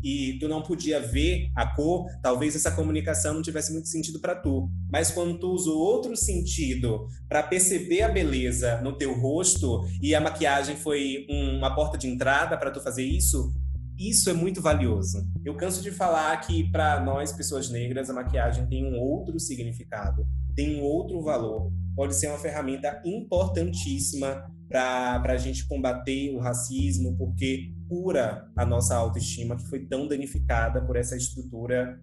e 0.08 0.40
tu 0.40 0.48
não 0.48 0.62
podia 0.62 1.02
ver 1.02 1.52
a 1.54 1.68
cor, 1.76 2.06
talvez 2.22 2.56
essa 2.56 2.72
comunicação 2.72 3.34
não 3.34 3.42
tivesse 3.42 3.74
muito 3.74 3.90
sentido 3.90 4.22
para 4.22 4.36
tu. 4.36 4.70
Mas 4.90 5.12
quando 5.12 5.38
tu 5.38 5.52
usa 5.52 5.70
outro 5.70 6.16
sentido 6.16 7.08
para 7.28 7.44
perceber 7.44 8.04
a 8.04 8.10
beleza 8.10 8.80
no 8.82 8.98
teu 8.98 9.14
rosto 9.20 9.84
e 10.02 10.16
a 10.16 10.22
maquiagem 10.22 10.78
foi 10.78 11.28
uma 11.30 11.76
porta 11.76 11.98
de 11.98 12.08
entrada 12.08 12.58
para 12.58 12.72
tu 12.72 12.80
fazer 12.80 13.04
isso, 13.04 13.54
isso 14.00 14.30
é 14.30 14.34
muito 14.34 14.62
valioso. 14.62 15.28
Eu 15.44 15.56
canso 15.58 15.82
de 15.82 15.92
falar 15.92 16.38
que 16.38 16.72
para 16.72 17.04
nós 17.04 17.34
pessoas 17.34 17.70
negras 17.70 18.10
a 18.10 18.14
maquiagem 18.14 18.66
tem 18.68 18.86
um 18.86 18.98
outro 18.98 19.38
significado, 19.40 20.26
tem 20.56 20.80
um 20.80 20.84
outro 20.84 21.22
valor. 21.22 21.70
Pode 21.96 22.16
ser 22.16 22.28
uma 22.28 22.38
ferramenta 22.38 23.02
importantíssima 23.04 24.46
para 24.68 25.34
a 25.34 25.38
gente 25.38 25.66
combater 25.68 26.36
o 26.36 26.40
racismo, 26.40 27.16
porque 27.18 27.72
cura 27.88 28.48
a 28.56 28.66
nossa 28.66 28.96
autoestima 28.96 29.56
que 29.56 29.68
foi 29.70 29.86
tão 29.86 30.08
danificada 30.08 30.82
por 30.82 30.96
essa 30.96 31.16
estrutura 31.16 32.00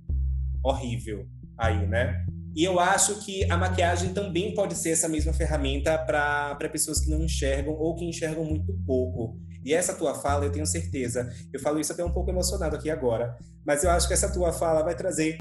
horrível 0.63 1.27
aí, 1.59 1.87
né? 1.87 2.25
E 2.57 2.65
eu 2.65 2.79
acho 2.79 3.25
que 3.25 3.51
a 3.51 3.57
maquiagem 3.57 4.15
também 4.15 4.55
pode 4.55 4.77
ser 4.77 4.91
essa 4.91 5.09
mesma 5.09 5.33
ferramenta 5.33 5.99
para 5.99 6.69
pessoas 6.71 7.01
que 7.01 7.11
não 7.11 7.21
enxergam 7.21 7.75
ou 7.75 7.97
que 7.97 8.05
enxergam 8.05 8.45
muito 8.45 8.73
pouco. 8.87 9.37
E 9.65 9.75
essa 9.75 9.95
tua 9.95 10.15
fala, 10.15 10.45
eu 10.45 10.53
tenho 10.53 10.67
certeza, 10.67 11.33
eu 11.53 11.59
falo 11.59 11.81
isso 11.81 11.93
até 11.93 12.05
um 12.05 12.13
pouco 12.13 12.31
emocionado 12.31 12.77
aqui 12.77 12.91
agora, 12.91 13.37
mas 13.67 13.83
eu 13.83 13.91
acho 13.91 14.07
que 14.07 14.15
essa 14.15 14.33
tua 14.33 14.53
fala 14.53 14.83
vai 14.83 14.95
trazer 14.95 15.39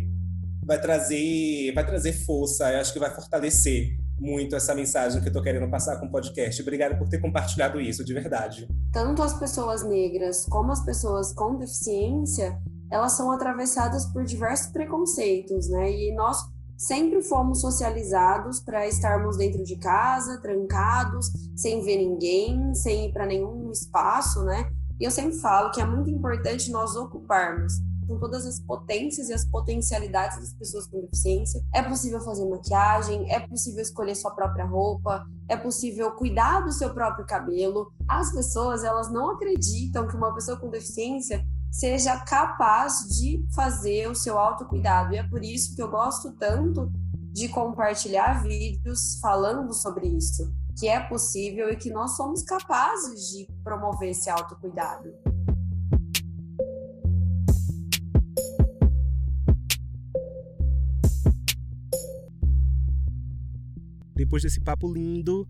vai 0.66 0.80
trazer 0.80 1.74
vai 1.74 1.86
trazer 1.86 2.14
força, 2.14 2.72
eu 2.72 2.80
acho 2.80 2.94
que 2.94 3.00
vai 3.00 3.14
fortalecer 3.14 3.98
muito 4.20 4.56
essa 4.56 4.74
mensagem 4.76 5.20
que 5.20 5.28
eu 5.28 5.32
estou 5.32 5.44
querendo 5.44 5.70
passar 5.70 6.00
com 6.00 6.06
o 6.06 6.12
podcast. 6.12 6.62
Obrigado 6.62 6.98
por 6.98 7.10
ter 7.10 7.20
compartilhado 7.20 7.80
isso, 7.80 8.04
de 8.04 8.14
verdade. 8.14 8.68
Tanto 8.92 9.22
as 9.22 9.38
pessoas 9.38 9.84
negras 9.84 10.46
como 10.46 10.72
as 10.72 10.84
pessoas 10.84 11.34
com 11.34 11.58
deficiência, 11.58 12.58
elas 12.92 13.14
são 13.14 13.32
atravessadas 13.32 14.06
por 14.06 14.24
diversos 14.24 14.72
preconceitos, 14.72 15.70
né? 15.70 15.92
E 15.92 16.16
nós 16.16 16.38
sempre 16.78 17.22
fomos 17.22 17.62
socializados 17.62 18.60
para 18.60 18.88
estarmos 18.88 19.38
dentro 19.38 19.64
de 19.64 19.78
casa, 19.78 20.40
trancados, 20.42 21.32
sem 21.56 21.84
ver 21.84 21.98
ninguém, 21.98 22.74
sem 22.76 23.08
ir 23.08 23.14
para 23.14 23.26
nenhum 23.26 23.72
espaço, 23.72 24.44
né? 24.44 24.70
E 25.00 25.06
eu 25.06 25.12
sempre 25.12 25.38
falo 25.40 25.72
que 25.72 25.82
é 25.82 25.86
muito 25.86 26.10
importante 26.10 26.72
nós 26.72 26.96
ocuparmos 26.96 27.74
com 28.06 28.18
todas 28.20 28.46
as 28.46 28.60
potências 28.60 29.30
e 29.30 29.34
as 29.34 29.46
potencialidades 29.46 30.40
das 30.40 30.54
pessoas 30.54 30.88
com 30.88 31.02
deficiência. 31.02 31.64
É 31.74 31.82
possível 31.82 32.22
fazer 32.22 32.46
maquiagem, 32.46 33.32
é 33.32 33.40
possível 33.40 33.82
escolher 33.82 34.16
sua 34.16 34.32
própria 34.32 34.66
roupa, 34.66 35.26
é 35.48 35.56
possível 35.56 36.12
cuidar 36.12 36.62
do 36.62 36.72
seu 36.72 36.94
próprio 36.94 37.26
cabelo. 37.26 37.92
As 38.08 38.32
pessoas, 38.32 38.84
elas 38.84 39.12
não 39.12 39.32
acreditam 39.32 40.08
que 40.08 40.16
uma 40.16 40.34
pessoa 40.34 40.58
com 40.58 40.70
deficiência 40.70 41.46
seja 41.72 42.20
capaz 42.20 43.08
de 43.10 43.44
fazer 43.56 44.08
o 44.08 44.16
seu 44.16 44.38
autocuidado. 44.38 45.14
E 45.14 45.18
é 45.18 45.24
por 45.24 45.44
isso 45.44 45.76
que 45.76 45.82
eu 45.82 45.90
gosto 45.90 46.32
tanto 46.34 46.92
de 47.32 47.50
compartilhar 47.50 48.44
vídeos 48.44 49.18
falando 49.20 49.74
sobre 49.74 50.08
isso, 50.08 50.54
que 50.78 50.88
é 50.88 51.00
possível 51.00 51.70
e 51.70 51.76
que 51.76 51.90
nós 51.90 52.16
somos 52.16 52.44
capazes 52.44 53.32
de 53.32 53.48
promover 53.64 54.12
esse 54.12 54.30
autocuidado. 54.30 55.23
Depois 64.24 64.42
desse 64.42 64.62
papo 64.62 64.90
lindo 64.90 65.46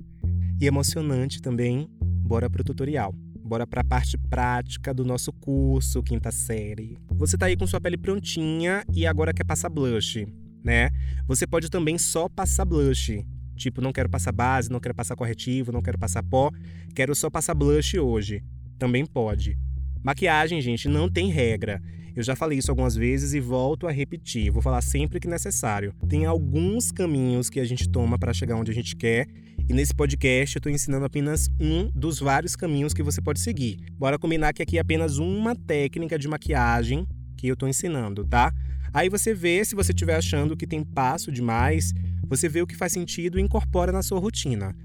e 0.60 0.66
emocionante 0.66 1.40
também, 1.40 1.88
bora 2.02 2.50
pro 2.50 2.64
tutorial. 2.64 3.14
Bora 3.46 3.68
para 3.68 3.82
a 3.82 3.84
parte 3.84 4.18
prática 4.18 4.92
do 4.92 5.06
nosso 5.06 5.32
curso, 5.32 6.02
quinta 6.02 6.32
série. 6.32 6.98
Você 7.12 7.38
tá 7.38 7.46
aí 7.46 7.56
com 7.56 7.68
sua 7.68 7.80
pele 7.80 7.98
prontinha 7.98 8.84
e 8.92 9.06
agora 9.06 9.32
quer 9.32 9.44
passar 9.44 9.70
blush, 9.70 10.26
né? 10.64 10.90
Você 11.28 11.46
pode 11.46 11.70
também 11.70 12.00
só 12.00 12.28
passar 12.28 12.66
blush. 12.66 13.24
Tipo, 13.56 13.80
não 13.80 13.94
quero 13.94 14.10
passar 14.10 14.32
base, 14.32 14.72
não 14.72 14.80
quero 14.80 14.96
passar 14.96 15.16
corretivo, 15.16 15.72
não 15.72 15.84
quero 15.84 16.00
passar 16.00 16.24
pó, 16.24 16.50
quero 16.96 17.14
só 17.14 17.30
passar 17.30 17.54
blush 17.54 18.00
hoje. 18.00 18.44
Também 18.80 19.06
pode. 19.06 19.56
Maquiagem, 20.04 20.60
gente, 20.60 20.90
não 20.90 21.10
tem 21.10 21.30
regra. 21.30 21.82
Eu 22.14 22.22
já 22.22 22.36
falei 22.36 22.58
isso 22.58 22.70
algumas 22.70 22.94
vezes 22.94 23.34
e 23.34 23.40
volto 23.40 23.88
a 23.88 23.92
repetir. 23.92 24.52
Vou 24.52 24.62
falar 24.62 24.82
sempre 24.82 25.18
que 25.18 25.28
necessário. 25.28 25.96
Tem 26.10 26.26
alguns 26.26 26.92
caminhos 26.92 27.50
que 27.50 27.60
a 27.60 27.64
gente 27.64 27.90
toma 27.90 28.20
para 28.20 28.34
chegar 28.34 28.58
onde 28.58 28.70
a 28.70 28.74
gente 28.74 28.98
quer. 28.98 29.28
E 29.68 29.74
nesse 29.74 29.96
podcast 29.96 30.56
eu 30.56 30.60
estou 30.60 30.72
ensinando 30.72 31.06
apenas 31.06 31.50
um 31.58 31.90
dos 31.96 32.20
vários 32.20 32.54
caminhos 32.54 32.94
que 32.94 33.02
você 33.02 33.22
pode 33.22 33.40
seguir. 33.40 33.78
Bora 33.94 34.20
combinar 34.20 34.52
que 34.52 34.62
aqui 34.62 34.78
é 34.78 34.82
apenas 34.82 35.20
uma 35.20 35.56
técnica 35.56 36.20
de 36.20 36.28
maquiagem 36.28 37.08
que 37.38 37.48
eu 37.48 37.54
estou 37.54 37.70
ensinando, 37.70 38.26
tá? 38.26 38.54
Aí 38.94 39.08
você 39.08 39.34
vê 39.34 39.64
se 39.64 39.74
você 39.74 39.94
estiver 39.94 40.18
achando 40.18 40.58
que 40.58 40.68
tem 40.68 40.84
passo 40.84 41.32
demais, 41.32 41.94
você 42.28 42.50
vê 42.50 42.62
o 42.62 42.68
que 42.68 42.76
faz 42.76 42.92
sentido 42.92 43.40
e 43.40 43.42
incorpora 43.42 43.92
na 43.92 44.04
sua 44.04 44.20
rotina. 44.20 44.76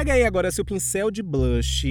Pega 0.00 0.14
aí 0.14 0.24
agora 0.24 0.50
seu 0.50 0.64
pincel 0.64 1.10
de 1.10 1.22
blush. 1.22 1.84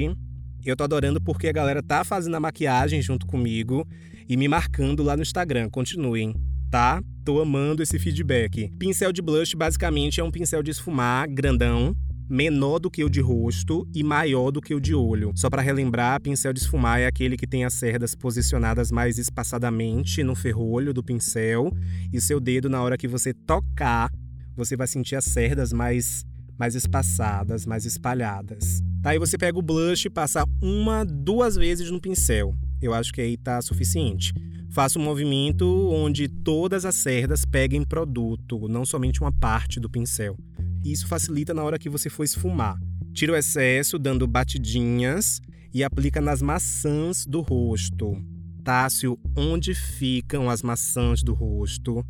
Eu 0.65 0.75
tô 0.75 0.83
adorando 0.83 1.21
porque 1.21 1.47
a 1.47 1.51
galera 1.51 1.83
tá 1.83 2.03
fazendo 2.03 2.35
a 2.35 2.39
maquiagem 2.39 3.03
junto 3.03 3.27
comigo 3.27 3.87
e 4.27 4.35
me 4.35 4.47
marcando 4.47 5.03
lá 5.03 5.15
no 5.15 5.21
Instagram. 5.21 5.69
Continuem, 5.69 6.33
tá? 6.71 7.03
Tô 7.23 7.39
amando 7.39 7.83
esse 7.83 7.99
feedback. 7.99 8.67
Pincel 8.79 9.11
de 9.11 9.21
blush 9.21 9.53
basicamente 9.53 10.19
é 10.19 10.23
um 10.23 10.31
pincel 10.31 10.63
de 10.63 10.71
esfumar 10.71 11.29
grandão, 11.29 11.95
menor 12.27 12.79
do 12.79 12.89
que 12.89 13.03
o 13.03 13.09
de 13.11 13.21
rosto 13.21 13.87
e 13.93 14.03
maior 14.03 14.49
do 14.49 14.59
que 14.59 14.73
o 14.73 14.81
de 14.81 14.95
olho. 14.95 15.31
Só 15.35 15.47
para 15.47 15.61
relembrar, 15.61 16.19
pincel 16.19 16.51
de 16.51 16.61
esfumar 16.61 16.99
é 16.99 17.05
aquele 17.05 17.37
que 17.37 17.45
tem 17.45 17.63
as 17.63 17.75
cerdas 17.75 18.15
posicionadas 18.15 18.91
mais 18.91 19.19
espaçadamente 19.19 20.23
no 20.23 20.33
ferrolho 20.33 20.95
do 20.95 21.03
pincel 21.03 21.71
e 22.11 22.19
seu 22.19 22.39
dedo 22.39 22.69
na 22.69 22.81
hora 22.81 22.97
que 22.97 23.07
você 23.07 23.35
tocar, 23.35 24.09
você 24.55 24.75
vai 24.75 24.87
sentir 24.87 25.15
as 25.15 25.25
cerdas 25.25 25.71
mais 25.71 26.25
mais 26.59 26.75
espaçadas, 26.75 27.65
mais 27.65 27.85
espalhadas. 27.85 28.83
Tá? 29.01 29.11
Aí 29.11 29.17
você 29.17 29.37
pega 29.37 29.57
o 29.57 29.61
blush 29.61 30.05
e 30.05 30.09
passa 30.09 30.45
uma, 30.61 31.05
duas 31.05 31.55
vezes 31.55 31.89
no 31.89 32.01
pincel. 32.01 32.53
Eu 32.81 32.93
acho 32.93 33.13
que 33.13 33.21
aí 33.21 33.37
tá 33.37 33.61
suficiente. 33.61 34.33
Faça 34.69 34.99
um 34.99 35.01
movimento 35.01 35.65
onde 35.89 36.27
todas 36.27 36.85
as 36.85 36.95
cerdas 36.95 37.45
peguem 37.45 37.83
produto, 37.83 38.67
não 38.67 38.85
somente 38.85 39.21
uma 39.21 39.31
parte 39.31 39.79
do 39.79 39.89
pincel. 39.89 40.37
Isso 40.83 41.07
facilita 41.07 41.53
na 41.53 41.63
hora 41.63 41.79
que 41.79 41.89
você 41.89 42.09
for 42.09 42.23
esfumar. 42.23 42.77
Tira 43.13 43.31
o 43.31 43.35
excesso 43.35 43.97
dando 43.97 44.27
batidinhas 44.27 45.41
e 45.73 45.83
aplica 45.83 46.21
nas 46.21 46.41
maçãs 46.41 47.25
do 47.25 47.41
rosto. 47.41 48.21
Tássio, 48.63 49.17
onde 49.35 49.73
ficam 49.73 50.49
as 50.49 50.61
maçãs 50.61 51.23
do 51.23 51.33
rosto? 51.33 52.05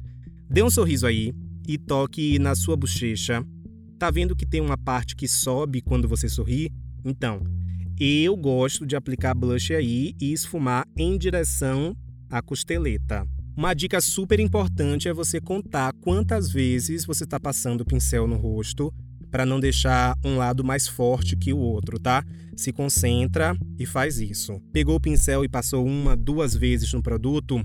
Dê 0.49 0.61
um 0.61 0.69
sorriso 0.69 1.05
aí 1.05 1.33
e 1.67 1.77
toque 1.77 2.37
na 2.39 2.55
sua 2.55 2.75
bochecha 2.75 3.45
Tá 3.99 4.09
vendo 4.09 4.33
que 4.33 4.45
tem 4.45 4.61
uma 4.61 4.77
parte 4.77 5.13
que 5.13 5.27
sobe 5.27 5.81
quando 5.81 6.07
você 6.07 6.29
sorri? 6.29 6.71
Então, 7.03 7.43
eu 7.99 8.33
gosto 8.37 8.85
de 8.85 8.95
aplicar 8.95 9.33
blush 9.35 9.73
aí 9.73 10.15
e 10.21 10.31
esfumar 10.31 10.87
em 10.95 11.17
direção 11.17 11.93
à 12.29 12.41
costeleta. 12.41 13.27
Uma 13.57 13.73
dica 13.73 13.99
super 13.99 14.39
importante 14.39 15.09
é 15.09 15.13
você 15.13 15.41
contar 15.41 15.91
quantas 15.99 16.49
vezes 16.49 17.03
você 17.03 17.25
está 17.25 17.37
passando 17.37 17.81
o 17.81 17.85
pincel 17.85 18.25
no 18.25 18.37
rosto 18.37 18.93
para 19.29 19.45
não 19.45 19.59
deixar 19.59 20.15
um 20.23 20.37
lado 20.37 20.63
mais 20.63 20.87
forte 20.87 21.35
que 21.35 21.51
o 21.51 21.57
outro, 21.57 21.99
tá? 21.99 22.23
Se 22.55 22.71
concentra 22.71 23.53
e 23.77 23.85
faz 23.85 24.17
isso. 24.17 24.61
Pegou 24.71 24.95
o 24.95 25.01
pincel 25.01 25.43
e 25.43 25.49
passou 25.49 25.85
uma, 25.85 26.15
duas 26.15 26.55
vezes 26.55 26.93
no 26.93 27.03
produto? 27.03 27.61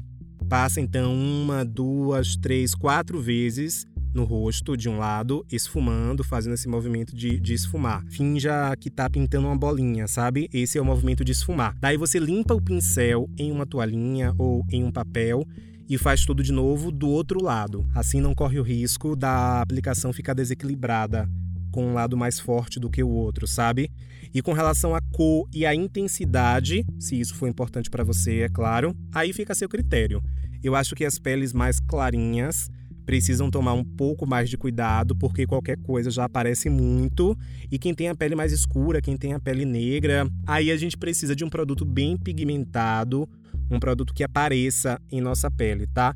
Passa 0.49 0.81
então 0.81 1.14
uma, 1.14 1.64
duas, 1.64 2.37
três, 2.37 2.75
quatro 2.75 3.20
vezes 3.20 3.87
no 4.14 4.24
rosto 4.24 4.77
de 4.77 4.88
um 4.88 4.96
lado, 4.98 5.44
esfumando, 5.50 6.22
fazendo 6.22 6.55
esse 6.55 6.68
movimento 6.68 7.14
de, 7.14 7.40
de 7.40 7.53
esfumar. 7.53 8.05
Finja 8.09 8.74
que 8.77 8.88
tá 8.88 9.11
pintando 9.11 9.48
uma 9.48 9.57
bolinha, 9.57 10.07
sabe? 10.07 10.48
Esse 10.53 10.79
é 10.79 10.81
o 10.81 10.85
movimento 10.85 11.24
de 11.24 11.33
esfumar. 11.33 11.77
Daí 11.81 11.96
você 11.96 12.18
limpa 12.18 12.55
o 12.55 12.62
pincel 12.62 13.29
em 13.37 13.50
uma 13.50 13.66
toalhinha 13.66 14.33
ou 14.38 14.64
em 14.70 14.85
um 14.85 14.92
papel 14.92 15.44
e 15.88 15.98
faz 15.98 16.24
tudo 16.24 16.42
de 16.42 16.53
novo 16.53 16.90
do 16.90 17.09
outro 17.09 17.42
lado. 17.42 17.85
Assim 17.94 18.20
não 18.20 18.35
corre 18.35 18.59
o 18.59 18.62
risco 18.62 19.16
da 19.16 19.61
aplicação 19.61 20.12
ficar 20.12 20.33
desequilibrada 20.33 21.29
com 21.70 21.88
um 21.88 21.92
lado 21.92 22.16
mais 22.16 22.38
forte 22.38 22.79
do 22.79 22.88
que 22.88 23.03
o 23.03 23.09
outro, 23.09 23.48
sabe? 23.48 23.90
E 24.33 24.40
com 24.40 24.53
relação 24.53 24.94
à 24.94 25.00
cor 25.12 25.48
e 25.53 25.66
à 25.66 25.74
intensidade, 25.74 26.87
se 27.00 27.18
isso 27.18 27.35
for 27.35 27.48
importante 27.48 27.90
para 27.90 28.05
você, 28.05 28.42
é 28.42 28.48
claro, 28.48 28.96
aí 29.12 29.33
fica 29.33 29.53
a 29.53 29.57
seu 29.57 29.68
critério. 29.68 30.22
Eu 30.62 30.77
acho 30.77 30.94
que 30.94 31.05
as 31.05 31.18
peles 31.18 31.53
mais 31.53 31.81
clarinhas 31.81 32.70
precisam 33.04 33.50
tomar 33.50 33.74
um 33.74 33.84
pouco 33.84 34.26
mais 34.26 34.48
de 34.48 34.56
cuidado, 34.56 35.14
porque 35.14 35.46
qualquer 35.46 35.76
coisa 35.78 36.10
já 36.10 36.24
aparece 36.24 36.68
muito. 36.68 37.36
E 37.70 37.78
quem 37.78 37.94
tem 37.94 38.08
a 38.08 38.14
pele 38.14 38.34
mais 38.34 38.52
escura, 38.52 39.00
quem 39.00 39.16
tem 39.16 39.34
a 39.34 39.40
pele 39.40 39.64
negra, 39.64 40.28
aí 40.46 40.70
a 40.70 40.76
gente 40.76 40.96
precisa 40.96 41.34
de 41.34 41.44
um 41.44 41.48
produto 41.48 41.84
bem 41.84 42.16
pigmentado, 42.16 43.28
um 43.70 43.78
produto 43.78 44.12
que 44.14 44.24
apareça 44.24 45.00
em 45.10 45.20
nossa 45.20 45.50
pele, 45.50 45.86
tá? 45.86 46.14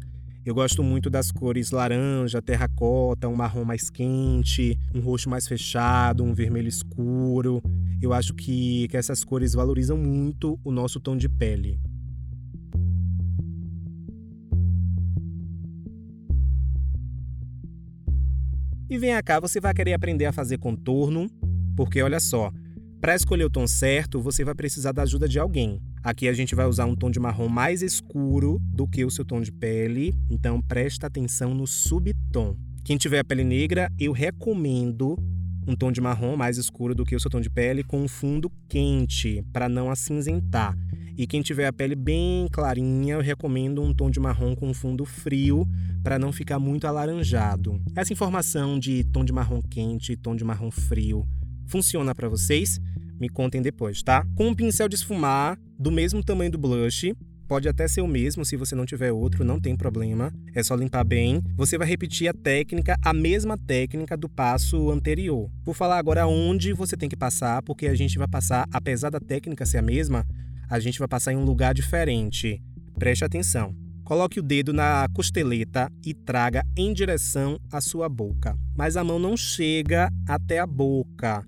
Eu 0.48 0.54
gosto 0.54 0.82
muito 0.82 1.10
das 1.10 1.30
cores 1.30 1.72
laranja, 1.72 2.40
terracota, 2.40 3.28
um 3.28 3.36
marrom 3.36 3.64
mais 3.64 3.90
quente, 3.90 4.78
um 4.94 5.00
roxo 5.00 5.28
mais 5.28 5.46
fechado, 5.46 6.24
um 6.24 6.32
vermelho 6.32 6.68
escuro. 6.68 7.62
Eu 8.00 8.14
acho 8.14 8.32
que, 8.32 8.88
que 8.88 8.96
essas 8.96 9.22
cores 9.22 9.52
valorizam 9.52 9.98
muito 9.98 10.58
o 10.64 10.70
nosso 10.70 11.00
tom 11.00 11.18
de 11.18 11.28
pele. 11.28 11.78
E 18.90 18.96
vem 18.96 19.10
cá, 19.22 19.38
você 19.38 19.60
vai 19.60 19.74
querer 19.74 19.92
aprender 19.92 20.24
a 20.24 20.32
fazer 20.32 20.56
contorno, 20.56 21.28
porque 21.76 22.00
olha 22.00 22.18
só, 22.18 22.50
para 22.98 23.14
escolher 23.14 23.44
o 23.44 23.50
tom 23.50 23.66
certo, 23.66 24.18
você 24.18 24.42
vai 24.42 24.54
precisar 24.54 24.92
da 24.92 25.02
ajuda 25.02 25.28
de 25.28 25.38
alguém. 25.38 25.78
Aqui 26.02 26.26
a 26.26 26.32
gente 26.32 26.54
vai 26.54 26.64
usar 26.64 26.86
um 26.86 26.96
tom 26.96 27.10
de 27.10 27.20
marrom 27.20 27.48
mais 27.48 27.82
escuro 27.82 28.58
do 28.72 28.88
que 28.88 29.04
o 29.04 29.10
seu 29.10 29.26
tom 29.26 29.42
de 29.42 29.52
pele, 29.52 30.14
então 30.30 30.62
presta 30.62 31.06
atenção 31.06 31.52
no 31.52 31.66
subtom. 31.66 32.56
Quem 32.82 32.96
tiver 32.96 33.18
a 33.18 33.24
pele 33.24 33.44
negra, 33.44 33.92
eu 33.98 34.10
recomendo 34.10 35.18
um 35.66 35.76
tom 35.76 35.92
de 35.92 36.00
marrom 36.00 36.34
mais 36.34 36.56
escuro 36.56 36.94
do 36.94 37.04
que 37.04 37.14
o 37.14 37.20
seu 37.20 37.30
tom 37.30 37.42
de 37.42 37.50
pele 37.50 37.84
com 37.84 38.00
um 38.00 38.08
fundo 38.08 38.50
quente, 38.70 39.44
para 39.52 39.68
não 39.68 39.90
acinzentar. 39.90 40.74
E 41.18 41.26
quem 41.26 41.42
tiver 41.42 41.66
a 41.66 41.72
pele 41.72 41.96
bem 41.96 42.46
clarinha, 42.52 43.14
eu 43.14 43.20
recomendo 43.20 43.82
um 43.82 43.92
tom 43.92 44.08
de 44.08 44.20
marrom 44.20 44.54
com 44.54 44.72
fundo 44.72 45.04
frio, 45.04 45.66
para 46.00 46.16
não 46.16 46.30
ficar 46.30 46.60
muito 46.60 46.86
alaranjado. 46.86 47.82
Essa 47.96 48.12
informação 48.12 48.78
de 48.78 49.02
tom 49.02 49.24
de 49.24 49.32
marrom 49.32 49.60
quente 49.60 50.12
e 50.12 50.16
tom 50.16 50.36
de 50.36 50.44
marrom 50.44 50.70
frio 50.70 51.26
funciona 51.66 52.14
para 52.14 52.28
vocês? 52.28 52.78
Me 53.18 53.28
contem 53.28 53.60
depois, 53.60 54.00
tá? 54.00 54.24
Com 54.36 54.46
um 54.46 54.54
pincel 54.54 54.88
de 54.88 54.94
esfumar 54.94 55.58
do 55.76 55.90
mesmo 55.90 56.22
tamanho 56.22 56.52
do 56.52 56.58
blush, 56.58 57.12
Pode 57.48 57.66
até 57.66 57.88
ser 57.88 58.02
o 58.02 58.06
mesmo 58.06 58.44
se 58.44 58.56
você 58.56 58.74
não 58.74 58.84
tiver 58.84 59.10
outro, 59.10 59.42
não 59.42 59.58
tem 59.58 59.74
problema. 59.74 60.30
É 60.54 60.62
só 60.62 60.74
limpar 60.74 61.02
bem. 61.02 61.42
Você 61.56 61.78
vai 61.78 61.88
repetir 61.88 62.28
a 62.28 62.34
técnica, 62.34 62.94
a 63.02 63.14
mesma 63.14 63.56
técnica 63.56 64.18
do 64.18 64.28
passo 64.28 64.90
anterior. 64.90 65.50
Vou 65.64 65.72
falar 65.74 65.96
agora 65.96 66.26
onde 66.26 66.74
você 66.74 66.94
tem 66.94 67.08
que 67.08 67.16
passar, 67.16 67.62
porque 67.62 67.86
a 67.86 67.94
gente 67.94 68.18
vai 68.18 68.28
passar, 68.28 68.66
apesar 68.70 69.08
da 69.08 69.18
técnica 69.18 69.64
ser 69.64 69.78
a 69.78 69.82
mesma, 69.82 70.26
a 70.68 70.78
gente 70.78 70.98
vai 70.98 71.08
passar 71.08 71.32
em 71.32 71.36
um 71.36 71.44
lugar 71.44 71.74
diferente. 71.74 72.62
Preste 72.98 73.24
atenção. 73.24 73.74
Coloque 74.04 74.40
o 74.40 74.42
dedo 74.42 74.72
na 74.72 75.06
costeleta 75.12 75.92
e 76.04 76.14
traga 76.14 76.64
em 76.76 76.92
direção 76.92 77.58
à 77.70 77.80
sua 77.80 78.08
boca. 78.08 78.56
Mas 78.76 78.96
a 78.96 79.04
mão 79.04 79.18
não 79.18 79.36
chega 79.36 80.10
até 80.26 80.58
a 80.58 80.66
boca. 80.66 81.44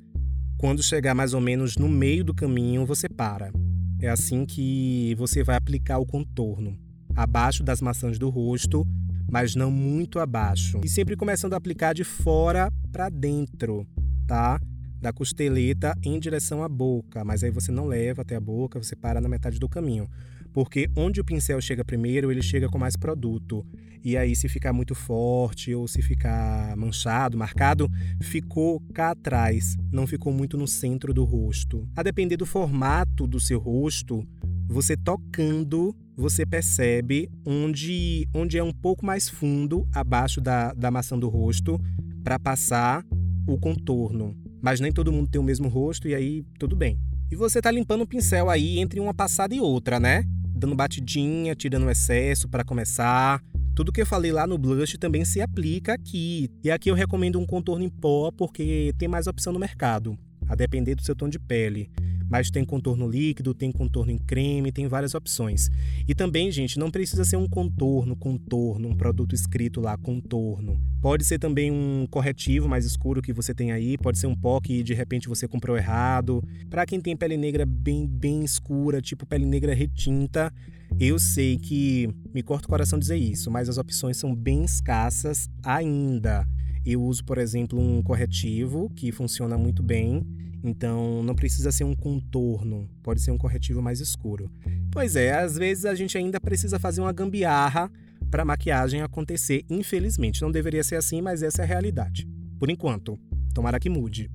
Quando 0.58 0.82
chegar 0.82 1.14
mais 1.14 1.32
ou 1.32 1.40
menos 1.40 1.76
no 1.76 1.88
meio 1.88 2.22
do 2.22 2.34
caminho, 2.34 2.84
você 2.84 3.08
para. 3.08 3.50
É 3.98 4.08
assim 4.08 4.44
que 4.44 5.14
você 5.16 5.42
vai 5.42 5.56
aplicar 5.56 5.98
o 5.98 6.06
contorno. 6.06 6.78
Abaixo 7.16 7.62
das 7.62 7.80
maçãs 7.80 8.18
do 8.18 8.28
rosto, 8.28 8.86
mas 9.30 9.54
não 9.54 9.70
muito 9.70 10.18
abaixo. 10.18 10.80
E 10.84 10.88
sempre 10.88 11.16
começando 11.16 11.54
a 11.54 11.56
aplicar 11.56 11.94
de 11.94 12.04
fora 12.04 12.70
para 12.92 13.08
dentro, 13.08 13.86
tá? 14.26 14.60
Da 15.00 15.12
costeleta 15.12 15.96
em 16.02 16.18
direção 16.18 16.62
à 16.62 16.68
boca, 16.68 17.24
mas 17.24 17.42
aí 17.42 17.50
você 17.50 17.72
não 17.72 17.86
leva 17.86 18.22
até 18.22 18.36
a 18.36 18.40
boca, 18.40 18.82
você 18.82 18.94
para 18.94 19.20
na 19.20 19.28
metade 19.28 19.58
do 19.58 19.68
caminho 19.68 20.08
porque 20.52 20.88
onde 20.96 21.20
o 21.20 21.24
pincel 21.24 21.60
chega 21.60 21.84
primeiro, 21.84 22.30
ele 22.30 22.42
chega 22.42 22.68
com 22.68 22.78
mais 22.78 22.96
produto. 22.96 23.64
E 24.02 24.16
aí, 24.16 24.34
se 24.34 24.48
ficar 24.48 24.72
muito 24.72 24.94
forte 24.94 25.74
ou 25.74 25.86
se 25.86 26.00
ficar 26.00 26.74
manchado, 26.76 27.36
marcado, 27.36 27.88
ficou 28.20 28.80
cá 28.94 29.10
atrás, 29.10 29.76
não 29.92 30.06
ficou 30.06 30.32
muito 30.32 30.56
no 30.56 30.66
centro 30.66 31.12
do 31.12 31.22
rosto. 31.24 31.86
A 31.94 32.02
depender 32.02 32.36
do 32.36 32.46
formato 32.46 33.26
do 33.26 33.38
seu 33.38 33.58
rosto, 33.58 34.26
você 34.66 34.96
tocando, 34.96 35.94
você 36.16 36.46
percebe 36.46 37.30
onde, 37.44 38.26
onde 38.34 38.56
é 38.56 38.62
um 38.62 38.72
pouco 38.72 39.04
mais 39.04 39.28
fundo 39.28 39.86
abaixo 39.92 40.40
da, 40.40 40.72
da 40.72 40.90
maçã 40.90 41.18
do 41.18 41.28
rosto 41.28 41.78
para 42.24 42.38
passar 42.38 43.04
o 43.46 43.58
contorno. 43.58 44.34
Mas 44.60 44.80
nem 44.80 44.92
todo 44.92 45.12
mundo 45.12 45.28
tem 45.30 45.40
o 45.40 45.44
mesmo 45.44 45.68
rosto 45.68 46.08
e 46.08 46.14
aí 46.14 46.44
tudo 46.58 46.76
bem. 46.76 46.98
E 47.30 47.36
você 47.36 47.60
tá 47.60 47.70
limpando 47.70 48.02
o 48.02 48.06
pincel 48.06 48.50
aí 48.50 48.78
entre 48.78 49.00
uma 49.00 49.14
passada 49.14 49.54
e 49.54 49.60
outra, 49.60 50.00
né? 50.00 50.24
dando 50.60 50.74
batidinha, 50.74 51.54
tirando 51.54 51.86
o 51.86 51.90
excesso 51.90 52.48
para 52.48 52.62
começar. 52.62 53.42
Tudo 53.74 53.92
que 53.92 54.02
eu 54.02 54.06
falei 54.06 54.30
lá 54.30 54.46
no 54.46 54.58
blush 54.58 54.98
também 54.98 55.24
se 55.24 55.40
aplica 55.40 55.94
aqui. 55.94 56.50
E 56.62 56.70
aqui 56.70 56.90
eu 56.90 56.94
recomendo 56.94 57.40
um 57.40 57.46
contorno 57.46 57.84
em 57.84 57.88
pó 57.88 58.30
porque 58.30 58.92
tem 58.98 59.08
mais 59.08 59.26
opção 59.26 59.52
no 59.52 59.58
mercado, 59.58 60.18
a 60.46 60.54
depender 60.54 60.94
do 60.94 61.02
seu 61.02 61.16
tom 61.16 61.28
de 61.28 61.38
pele 61.38 61.90
mas 62.30 62.50
tem 62.50 62.64
contorno 62.64 63.08
líquido, 63.08 63.52
tem 63.52 63.72
contorno 63.72 64.12
em 64.12 64.18
creme, 64.18 64.70
tem 64.70 64.86
várias 64.86 65.14
opções. 65.14 65.68
E 66.06 66.14
também, 66.14 66.50
gente, 66.52 66.78
não 66.78 66.90
precisa 66.90 67.24
ser 67.24 67.36
um 67.36 67.48
contorno, 67.48 68.14
contorno, 68.14 68.88
um 68.88 68.96
produto 68.96 69.34
escrito 69.34 69.80
lá, 69.80 69.98
contorno. 69.98 70.80
Pode 71.02 71.24
ser 71.24 71.38
também 71.38 71.72
um 71.72 72.06
corretivo 72.08 72.68
mais 72.68 72.84
escuro 72.84 73.20
que 73.20 73.32
você 73.32 73.52
tem 73.52 73.72
aí, 73.72 73.98
pode 73.98 74.18
ser 74.18 74.28
um 74.28 74.36
pó 74.36 74.60
que 74.60 74.82
de 74.82 74.94
repente 74.94 75.28
você 75.28 75.48
comprou 75.48 75.76
errado. 75.76 76.42
Para 76.68 76.86
quem 76.86 77.00
tem 77.00 77.16
pele 77.16 77.36
negra 77.36 77.66
bem, 77.66 78.06
bem 78.06 78.44
escura, 78.44 79.02
tipo 79.02 79.26
pele 79.26 79.44
negra 79.44 79.74
retinta, 79.74 80.52
eu 80.98 81.18
sei 81.18 81.58
que 81.58 82.08
me 82.32 82.42
corta 82.42 82.66
o 82.66 82.68
coração 82.68 82.98
dizer 82.98 83.16
isso, 83.16 83.50
mas 83.50 83.68
as 83.68 83.78
opções 83.78 84.16
são 84.16 84.34
bem 84.34 84.64
escassas 84.64 85.48
ainda. 85.64 86.46
Eu 86.84 87.02
uso, 87.02 87.24
por 87.24 87.38
exemplo, 87.38 87.78
um 87.78 88.02
corretivo 88.02 88.90
que 88.90 89.12
funciona 89.12 89.58
muito 89.58 89.82
bem 89.82 90.24
então 90.62 91.22
não 91.22 91.34
precisa 91.34 91.72
ser 91.72 91.84
um 91.84 91.94
contorno, 91.94 92.88
pode 93.02 93.22
ser 93.22 93.30
um 93.30 93.38
corretivo 93.38 93.80
mais 93.80 94.00
escuro. 94.00 94.50
Pois 94.90 95.16
é, 95.16 95.32
às 95.32 95.56
vezes 95.56 95.86
a 95.86 95.94
gente 95.94 96.18
ainda 96.18 96.38
precisa 96.38 96.78
fazer 96.78 97.00
uma 97.00 97.12
gambiarra 97.12 97.90
para 98.30 98.42
a 98.42 98.44
maquiagem 98.46 99.00
acontecer, 99.00 99.64
infelizmente. 99.70 100.42
Não 100.42 100.50
deveria 100.50 100.84
ser 100.84 100.96
assim, 100.96 101.22
mas 101.22 101.42
essa 101.42 101.62
é 101.62 101.64
a 101.64 101.68
realidade. 101.68 102.28
Por 102.58 102.70
enquanto, 102.70 103.18
tomara 103.54 103.80
que 103.80 103.88
mude. 103.88 104.30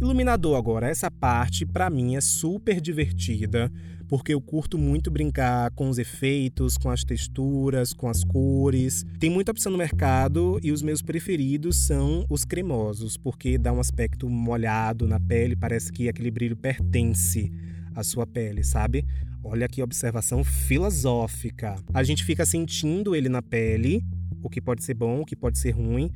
Iluminador 0.00 0.56
agora, 0.56 0.88
essa 0.88 1.10
parte 1.10 1.64
para 1.64 1.88
mim 1.88 2.16
é 2.16 2.20
super 2.20 2.80
divertida, 2.80 3.72
porque 4.08 4.32
eu 4.32 4.40
curto 4.40 4.78
muito 4.78 5.10
brincar 5.10 5.70
com 5.72 5.88
os 5.88 5.98
efeitos, 5.98 6.76
com 6.76 6.90
as 6.90 7.04
texturas, 7.04 7.92
com 7.92 8.08
as 8.08 8.24
cores. 8.24 9.04
Tem 9.18 9.30
muita 9.30 9.50
opção 9.50 9.72
no 9.72 9.78
mercado 9.78 10.58
e 10.62 10.72
os 10.72 10.82
meus 10.82 11.02
preferidos 11.02 11.86
são 11.86 12.24
os 12.28 12.44
cremosos, 12.44 13.16
porque 13.16 13.58
dá 13.58 13.72
um 13.72 13.80
aspecto 13.80 14.28
molhado 14.28 15.06
na 15.06 15.18
pele, 15.18 15.56
parece 15.56 15.92
que 15.92 16.08
aquele 16.08 16.30
brilho 16.30 16.56
pertence 16.56 17.50
à 17.94 18.02
sua 18.02 18.26
pele, 18.26 18.62
sabe? 18.62 19.04
Olha 19.42 19.68
que 19.68 19.82
observação 19.82 20.42
filosófica. 20.42 21.76
A 21.94 22.02
gente 22.02 22.24
fica 22.24 22.44
sentindo 22.44 23.14
ele 23.14 23.28
na 23.28 23.40
pele, 23.40 24.04
o 24.42 24.50
que 24.50 24.60
pode 24.60 24.84
ser 24.84 24.94
bom, 24.94 25.20
o 25.20 25.24
que 25.24 25.36
pode 25.36 25.58
ser 25.58 25.70
ruim, 25.70 26.10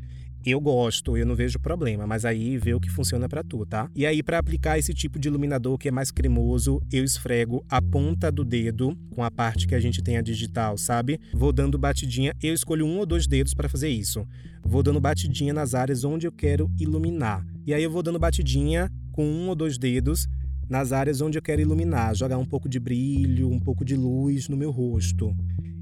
eu 0.45 0.61
gosto, 0.61 1.17
eu 1.17 1.27
não 1.27 1.35
vejo 1.35 1.59
problema, 1.59 2.07
mas 2.07 2.25
aí 2.25 2.57
vê 2.57 2.75
o 2.75 2.81
que 2.81 2.91
funciona 2.91 3.29
para 3.29 3.43
tu, 3.43 3.65
tá? 3.67 3.91
E 3.95 4.07
aí 4.07 4.23
para 4.23 4.39
aplicar 4.39 4.79
esse 4.79 4.95
tipo 4.95 5.19
de 5.19 5.29
iluminador 5.29 5.77
que 5.79 5.89
é 5.89 5.91
mais 5.91 6.11
cremoso, 6.11 6.81
eu 6.93 7.05
esfrego 7.05 7.65
a 7.69 7.81
ponta 7.83 8.31
do 8.31 8.45
dedo 8.45 8.97
com 9.11 9.23
a 9.23 9.31
parte 9.31 9.67
que 9.67 9.75
a 9.75 9.81
gente 9.81 10.03
tem 10.03 10.17
a 10.17 10.23
digital, 10.23 10.77
sabe? 10.79 11.21
Vou 11.33 11.53
dando 11.53 11.79
batidinha, 11.79 12.35
eu 12.43 12.55
escolho 12.55 12.87
um 12.87 12.99
ou 12.99 13.07
dois 13.07 13.27
dedos 13.27 13.55
para 13.55 13.69
fazer 13.69 13.89
isso. 13.89 14.27
Vou 14.65 14.83
dando 14.83 15.01
batidinha 15.01 15.53
nas 15.53 15.75
áreas 15.75 16.05
onde 16.05 16.27
eu 16.27 16.33
quero 16.33 16.71
iluminar. 16.79 17.45
E 17.67 17.75
aí 17.75 17.83
eu 17.83 17.91
vou 17.91 18.03
dando 18.03 18.19
batidinha 18.19 18.91
com 19.13 19.25
um 19.25 19.49
ou 19.49 19.55
dois 19.55 19.79
dedos 19.79 20.27
nas 20.69 20.93
áreas 20.93 21.21
onde 21.21 21.37
eu 21.37 21.43
quero 21.43 21.61
iluminar, 21.61 22.15
jogar 22.15 22.39
um 22.39 22.45
pouco 22.45 22.69
de 22.69 22.79
brilho, 22.79 23.51
um 23.51 23.59
pouco 23.59 23.85
de 23.85 23.97
luz 23.97 24.49
no 24.49 24.57
meu 24.57 24.71
rosto. 24.71 25.37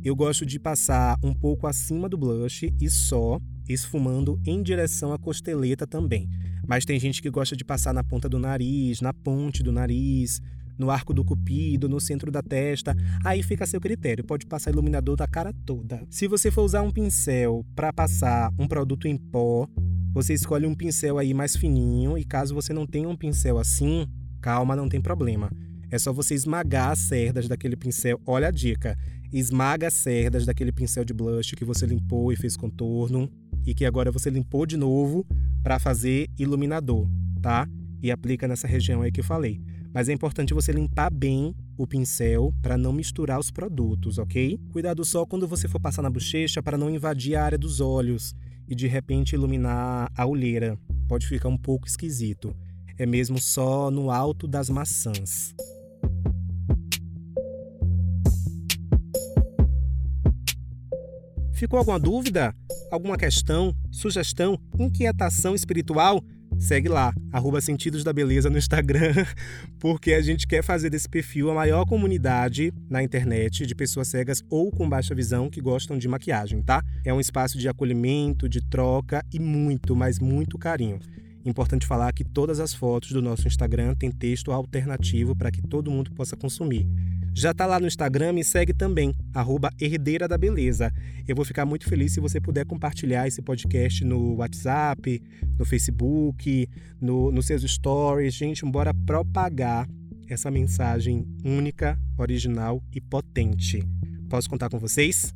Eu 0.05 0.15
gosto 0.15 0.47
de 0.47 0.61
passar 0.61 1.19
um 1.23 1.35
pouco 1.35 1.67
acima 1.67 2.09
do 2.09 2.17
blush 2.17 2.73
e 2.81 2.89
só 2.89 3.41
esfumando 3.69 4.41
em 4.47 4.63
direção 4.63 5.13
à 5.13 5.19
costeleta 5.19 5.87
também. 5.87 6.29
Mas 6.67 6.85
tem 6.85 7.01
gente 7.01 7.21
que 7.21 7.29
gosta 7.29 7.57
de 7.57 7.65
passar 7.65 7.93
na 7.93 8.05
ponta 8.05 8.29
do 8.29 8.39
nariz, 8.39 9.01
na 9.01 9.13
ponte 9.13 9.63
do 9.63 9.73
nariz, 9.73 10.41
no 10.79 10.91
arco 10.91 11.13
do 11.13 11.25
cupido, 11.25 11.89
no 11.89 12.01
centro 12.01 12.31
da 12.31 12.43
testa. 12.43 12.97
Aí 13.25 13.43
fica 13.43 13.65
a 13.65 13.67
seu 13.67 13.81
critério, 13.81 14.25
pode 14.25 14.47
passar 14.47 14.71
iluminador 14.71 15.17
da 15.17 15.27
cara 15.27 15.53
toda. 15.67 16.01
Se 16.09 16.29
você 16.29 16.51
for 16.51 16.63
usar 16.63 16.83
um 16.83 16.93
pincel 16.93 17.67
para 17.75 17.93
passar 17.93 18.53
um 18.59 18.69
produto 18.69 19.09
em 19.09 19.17
pó, 19.17 19.67
você 20.15 20.33
escolhe 20.33 20.67
um 20.67 20.75
pincel 20.75 21.19
aí 21.19 21.35
mais 21.35 21.57
fininho 21.57 22.17
e 22.17 22.25
caso 22.25 22.55
você 22.55 22.73
não 22.73 22.87
tenha 22.87 23.09
um 23.09 23.17
pincel 23.17 23.59
assim, 23.59 24.07
calma, 24.41 24.77
não 24.77 24.89
tem 24.89 25.01
problema. 25.01 25.51
É 25.91 25.99
só 25.99 26.13
você 26.13 26.35
esmagar 26.35 26.91
as 26.91 26.99
cerdas 26.99 27.49
daquele 27.49 27.75
pincel. 27.75 28.21
Olha 28.27 28.49
a 28.49 28.51
dica. 28.51 28.97
Esmaga 29.33 29.89
as 29.89 29.95
cerdas 29.95 30.47
daquele 30.47 30.73
pincel 30.73 31.05
de 31.05 31.13
blush 31.13 31.55
que 31.55 31.65
você 31.65 31.85
limpou 31.85 32.33
e 32.33 32.37
fez 32.37 32.57
contorno 32.57 33.31
e 33.67 33.75
que 33.75 33.85
agora 33.85 34.11
você 34.11 34.31
limpou 34.31 34.65
de 34.65 34.77
novo 34.77 35.27
para 35.63 35.79
fazer 35.79 36.29
iluminador, 36.39 37.07
tá? 37.43 37.69
E 38.03 38.11
aplica 38.11 38.49
nessa 38.49 38.67
região 38.67 39.03
aí 39.03 39.13
que 39.13 39.21
eu 39.21 39.25
falei. 39.25 39.61
Mas 39.93 40.09
é 40.09 40.13
importante 40.13 40.55
você 40.55 40.73
limpar 40.73 41.11
bem 41.11 41.55
o 41.77 41.87
pincel 41.87 42.55
para 42.63 42.79
não 42.79 42.93
misturar 42.93 43.39
os 43.39 43.51
produtos, 43.51 44.19
ok? 44.19 44.59
Cuidado 44.71 45.05
só 45.05 45.27
quando 45.27 45.47
você 45.47 45.69
for 45.69 45.81
passar 45.81 46.03
na 46.03 46.11
bochecha 46.11 46.63
para 46.63 46.79
não 46.79 46.89
invadir 46.89 47.37
a 47.37 47.45
área 47.45 47.59
dos 47.59 47.81
olhos 47.81 48.35
e 48.67 48.75
de 48.75 48.87
repente 48.87 49.35
iluminar 49.35 50.11
a 50.17 50.27
olheira. 50.27 50.79
Pode 51.07 51.27
ficar 51.27 51.49
um 51.49 51.59
pouco 51.59 51.87
esquisito. 51.87 52.55
É 52.97 53.07
mesmo 53.07 53.39
só 53.39 53.91
no 53.91 54.11
alto 54.11 54.49
das 54.49 54.71
maçãs. 54.71 55.55
Ficou 61.59 61.77
alguma 61.77 61.99
dúvida? 61.99 62.55
Alguma 62.89 63.17
questão, 63.17 63.75
sugestão, 63.91 64.57
inquietação 64.79 65.57
espiritual? 65.57 66.23
Segue 66.57 66.89
lá, 66.89 67.13
arroba 67.33 67.61
Sentidos 67.61 68.05
da 68.05 68.13
Beleza 68.13 68.49
no 68.49 68.57
Instagram, 68.57 69.13
porque 69.81 70.13
a 70.13 70.21
gente 70.21 70.47
quer 70.47 70.63
fazer 70.63 70.89
desse 70.89 71.09
perfil 71.09 71.51
a 71.51 71.55
maior 71.55 71.85
comunidade 71.85 72.73
na 72.89 73.03
internet 73.03 73.67
de 73.67 73.75
pessoas 73.75 74.07
cegas 74.07 74.41
ou 74.49 74.71
com 74.71 74.89
baixa 74.89 75.17
visão 75.17 75.51
que 75.51 75.61
gostam 75.61 75.99
de 75.99 76.07
maquiagem, 76.07 76.63
tá? 76.63 76.81
É 77.05 77.13
um 77.13 77.19
espaço 77.19 77.59
de 77.59 77.69
acolhimento, 77.69 78.49
de 78.49 78.61
troca 78.61 79.27
e 79.33 79.41
muito, 79.41 79.97
mas 79.97 80.21
muito 80.21 80.57
carinho. 80.59 81.01
Importante 81.45 81.89
falar 81.89 82.13
que 82.13 82.23
todas 82.23 82.61
as 82.61 82.73
fotos 82.73 83.11
do 83.11 83.21
nosso 83.21 83.49
Instagram 83.49 83.97
têm 83.97 84.13
texto 84.13 84.53
alternativo 84.53 85.35
para 85.35 85.51
que 85.51 85.61
todo 85.63 85.91
mundo 85.91 86.13
possa 86.13 86.37
consumir. 86.37 86.89
Já 87.39 87.53
está 87.53 87.67
lá 87.67 87.79
no 87.79 87.87
Instagram, 87.87 88.33
me 88.33 88.43
segue 88.43 88.75
também, 88.75 89.15
arroba 89.33 89.71
Herdeira 89.81 90.27
da 90.27 90.37
Beleza. 90.37 90.93
Eu 91.27 91.37
vou 91.37 91.45
ficar 91.45 91.65
muito 91.65 91.89
feliz 91.89 92.13
se 92.13 92.19
você 92.19 92.41
puder 92.41 92.67
compartilhar 92.67 93.29
esse 93.29 93.41
podcast 93.41 94.05
no 94.05 94.35
WhatsApp, 94.39 95.23
no 95.57 95.65
Facebook, 95.65 96.69
no, 97.01 97.31
nos 97.31 97.47
seus 97.47 97.63
stories. 97.63 98.35
Gente, 98.35 98.65
bora 98.65 98.93
propagar 98.93 99.89
essa 100.29 100.51
mensagem 100.51 101.25
única, 101.45 101.97
original 102.19 102.83
e 102.93 103.01
potente. 103.01 103.85
Posso 104.29 104.51
contar 104.51 104.69
com 104.69 104.81
vocês? 104.81 105.33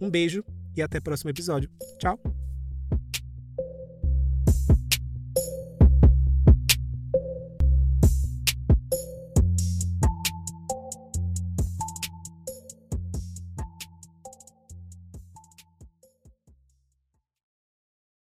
Um 0.00 0.10
beijo 0.10 0.42
e 0.76 0.82
até 0.82 0.98
o 0.98 1.02
próximo 1.02 1.30
episódio. 1.30 1.70
Tchau! 2.00 2.18